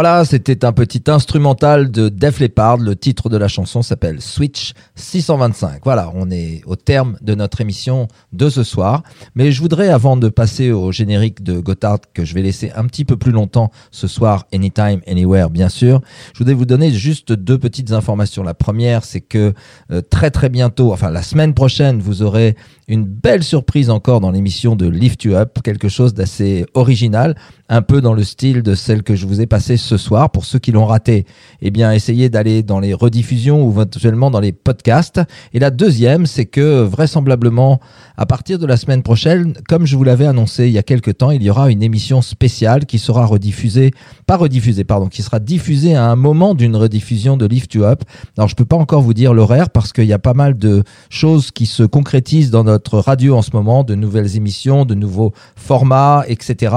Voilà, 0.00 0.24
c'était 0.24 0.64
un 0.64 0.70
petit 0.70 1.02
instrumental 1.08 1.90
de 1.90 2.08
Def 2.08 2.38
Leppard. 2.38 2.76
Le 2.76 2.94
titre 2.94 3.28
de 3.28 3.36
la 3.36 3.48
chanson 3.48 3.82
s'appelle 3.82 4.20
Switch 4.20 4.72
625. 4.94 5.80
Voilà, 5.82 6.12
on 6.14 6.30
est 6.30 6.62
au 6.66 6.76
terme 6.76 7.16
de 7.20 7.34
notre 7.34 7.60
émission 7.60 8.06
de 8.32 8.48
ce 8.48 8.62
soir. 8.62 9.02
Mais 9.34 9.50
je 9.50 9.60
voudrais, 9.60 9.88
avant 9.88 10.16
de 10.16 10.28
passer 10.28 10.70
au 10.70 10.92
générique 10.92 11.42
de 11.42 11.58
Gotthard, 11.58 11.98
que 12.14 12.24
je 12.24 12.32
vais 12.34 12.42
laisser 12.42 12.70
un 12.76 12.84
petit 12.84 13.04
peu 13.04 13.16
plus 13.16 13.32
longtemps 13.32 13.72
ce 13.90 14.06
soir, 14.06 14.46
Anytime, 14.54 15.00
Anywhere, 15.08 15.50
bien 15.50 15.68
sûr, 15.68 16.00
je 16.32 16.38
voudrais 16.38 16.54
vous 16.54 16.64
donner 16.64 16.92
juste 16.92 17.32
deux 17.32 17.58
petites 17.58 17.90
informations. 17.90 18.44
La 18.44 18.54
première, 18.54 19.02
c'est 19.02 19.20
que 19.20 19.52
euh, 19.90 20.00
très 20.00 20.30
très 20.30 20.48
bientôt, 20.48 20.92
enfin 20.92 21.10
la 21.10 21.24
semaine 21.24 21.54
prochaine, 21.54 21.98
vous 21.98 22.22
aurez 22.22 22.54
une 22.88 23.04
belle 23.04 23.44
surprise 23.44 23.90
encore 23.90 24.20
dans 24.20 24.30
l'émission 24.30 24.74
de 24.74 24.88
Lift 24.88 25.24
You 25.24 25.34
Up, 25.34 25.58
quelque 25.62 25.90
chose 25.90 26.14
d'assez 26.14 26.64
original, 26.72 27.36
un 27.68 27.82
peu 27.82 28.00
dans 28.00 28.14
le 28.14 28.24
style 28.24 28.62
de 28.62 28.74
celle 28.74 29.02
que 29.02 29.14
je 29.14 29.26
vous 29.26 29.42
ai 29.42 29.46
passée 29.46 29.76
ce 29.76 29.98
soir. 29.98 30.30
Pour 30.30 30.46
ceux 30.46 30.58
qui 30.58 30.72
l'ont 30.72 30.86
raté, 30.86 31.26
eh 31.60 31.70
bien, 31.70 31.92
essayez 31.92 32.30
d'aller 32.30 32.62
dans 32.62 32.80
les 32.80 32.94
rediffusions 32.94 33.62
ou 33.62 33.70
éventuellement 33.70 34.30
dans 34.30 34.40
les 34.40 34.52
podcasts. 34.52 35.20
Et 35.52 35.58
la 35.58 35.70
deuxième, 35.70 36.24
c'est 36.24 36.46
que 36.46 36.80
vraisemblablement, 36.80 37.78
à 38.16 38.24
partir 38.24 38.58
de 38.58 38.66
la 38.66 38.78
semaine 38.78 39.02
prochaine, 39.02 39.52
comme 39.68 39.84
je 39.84 39.94
vous 39.94 40.04
l'avais 40.04 40.26
annoncé 40.26 40.66
il 40.66 40.72
y 40.72 40.78
a 40.78 40.82
quelque 40.82 41.10
temps, 41.10 41.30
il 41.30 41.42
y 41.42 41.50
aura 41.50 41.70
une 41.70 41.82
émission 41.82 42.22
spéciale 42.22 42.86
qui 42.86 42.98
sera 42.98 43.26
rediffusée, 43.26 43.90
pas 44.26 44.36
rediffusée, 44.36 44.84
pardon, 44.84 45.08
qui 45.08 45.20
sera 45.20 45.40
diffusée 45.40 45.94
à 45.94 46.06
un 46.10 46.16
moment 46.16 46.54
d'une 46.54 46.74
rediffusion 46.74 47.36
de 47.36 47.44
Lift 47.44 47.74
You 47.74 47.84
Up. 47.84 48.02
Alors, 48.38 48.48
je 48.48 48.56
peux 48.56 48.64
pas 48.64 48.76
encore 48.76 49.02
vous 49.02 49.14
dire 49.14 49.34
l'horaire 49.34 49.68
parce 49.68 49.92
qu'il 49.92 50.06
y 50.06 50.14
a 50.14 50.18
pas 50.18 50.34
mal 50.34 50.56
de 50.56 50.84
choses 51.10 51.50
qui 51.50 51.66
se 51.66 51.82
concrétisent 51.82 52.50
dans 52.50 52.64
notre 52.64 52.77
radio 52.86 53.36
en 53.36 53.42
ce 53.42 53.50
moment, 53.52 53.84
de 53.84 53.94
nouvelles 53.94 54.36
émissions, 54.36 54.84
de 54.84 54.94
nouveaux 54.94 55.32
formats, 55.56 56.24
etc. 56.28 56.74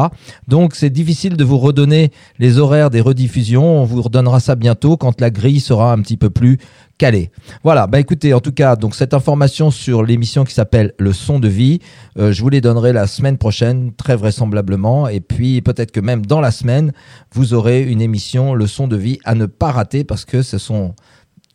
Donc, 0.47 0.75
c'est 0.75 0.89
difficile 0.89 1.37
de 1.37 1.43
vous 1.43 1.57
redonner 1.57 2.11
les 2.39 2.57
horaires 2.57 2.89
des 2.89 3.01
rediffusions. 3.01 3.81
On 3.81 3.85
vous 3.85 4.01
redonnera 4.01 4.39
ça 4.39 4.55
bientôt 4.55 4.97
quand 4.97 5.21
la 5.21 5.29
grille 5.29 5.59
sera 5.59 5.93
un 5.93 5.99
petit 6.01 6.17
peu 6.17 6.29
plus 6.29 6.57
calée. 6.97 7.31
Voilà, 7.63 7.87
bah 7.87 7.99
écoutez, 7.99 8.31
en 8.31 8.39
tout 8.39 8.51
cas, 8.51 8.75
donc 8.75 8.93
cette 8.93 9.15
information 9.15 9.71
sur 9.71 10.03
l'émission 10.03 10.43
qui 10.43 10.53
s'appelle 10.53 10.93
Le 10.99 11.13
son 11.13 11.39
de 11.39 11.47
vie, 11.47 11.79
euh, 12.19 12.31
je 12.31 12.41
vous 12.43 12.49
les 12.49 12.61
donnerai 12.61 12.93
la 12.93 13.07
semaine 13.07 13.39
prochaine, 13.39 13.91
très 13.93 14.15
vraisemblablement. 14.15 15.07
Et 15.07 15.19
puis 15.19 15.61
peut-être 15.61 15.91
que 15.91 15.99
même 15.99 16.25
dans 16.25 16.39
la 16.39 16.51
semaine, 16.51 16.91
vous 17.33 17.55
aurez 17.55 17.81
une 17.81 18.01
émission 18.01 18.53
Le 18.53 18.67
son 18.67 18.87
de 18.87 18.97
vie 18.97 19.17
à 19.25 19.33
ne 19.33 19.47
pas 19.47 19.71
rater 19.71 20.03
parce 20.03 20.25
que 20.25 20.43
ce 20.43 20.59
sont 20.59 20.93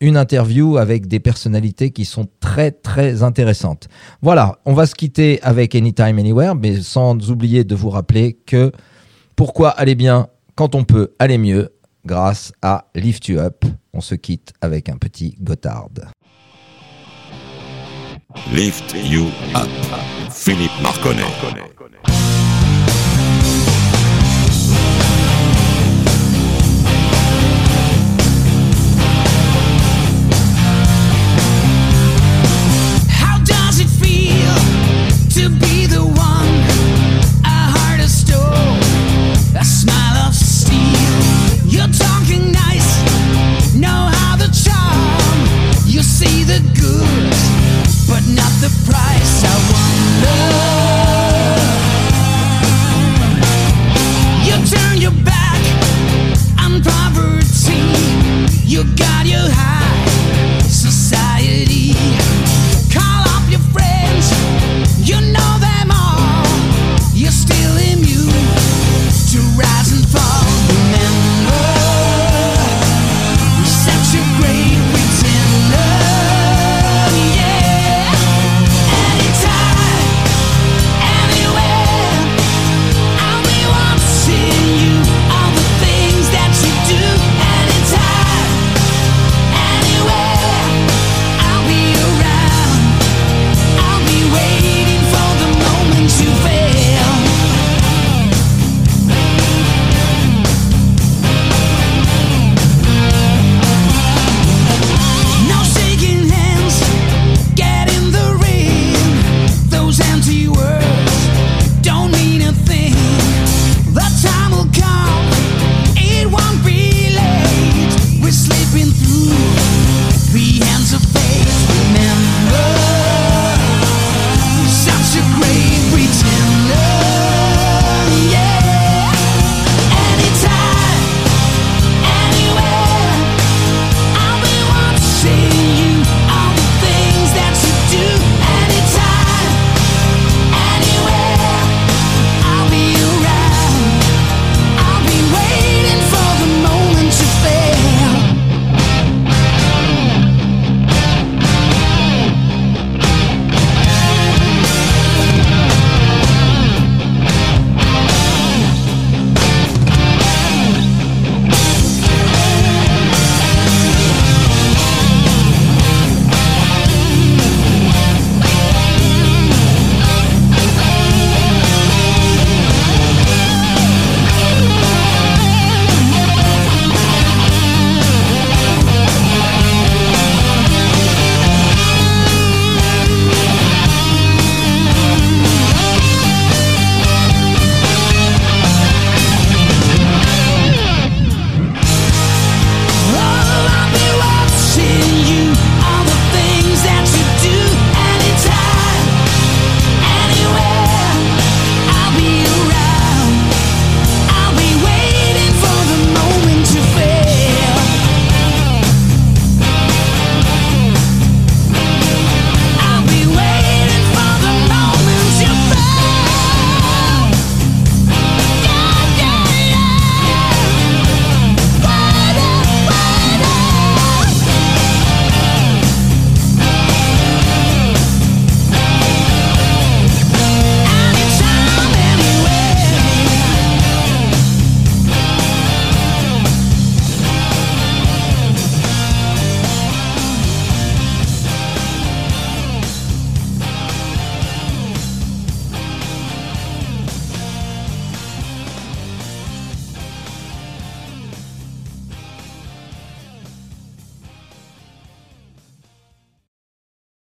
une 0.01 0.17
interview 0.17 0.77
avec 0.77 1.07
des 1.07 1.21
personnalités 1.21 1.91
qui 1.91 2.05
sont 2.05 2.29
très 2.41 2.71
très 2.71 3.23
intéressantes. 3.23 3.89
Voilà, 4.23 4.59
on 4.65 4.75
va 4.75 4.87
se 4.87 4.95
quitter 4.95 5.41
avec 5.43 5.75
Anytime 5.75 6.19
Anywhere, 6.19 6.55
mais 6.55 6.81
sans 6.81 7.31
oublier 7.31 7.65
de 7.65 7.75
vous 7.75 7.91
rappeler 7.91 8.35
que 8.47 8.73
pourquoi 9.35 9.71
aller 9.71 9.95
bien 9.95 10.29
quand 10.55 10.75
on 10.75 10.85
peut 10.85 11.13
aller 11.19 11.39
mieux 11.39 11.71
grâce 12.05 12.53
à 12.63 12.87
Lift 12.95 13.29
You 13.29 13.39
Up. 13.39 13.65
On 13.93 14.01
se 14.01 14.15
quitte 14.15 14.53
avec 14.61 14.89
un 14.89 14.97
petit 14.97 15.37
Gotthard. 15.41 15.91
Lift 18.53 18.95
You 19.05 19.27
Up. 19.55 19.69
Philippe 20.31 20.71
Marconnet. 20.83 21.23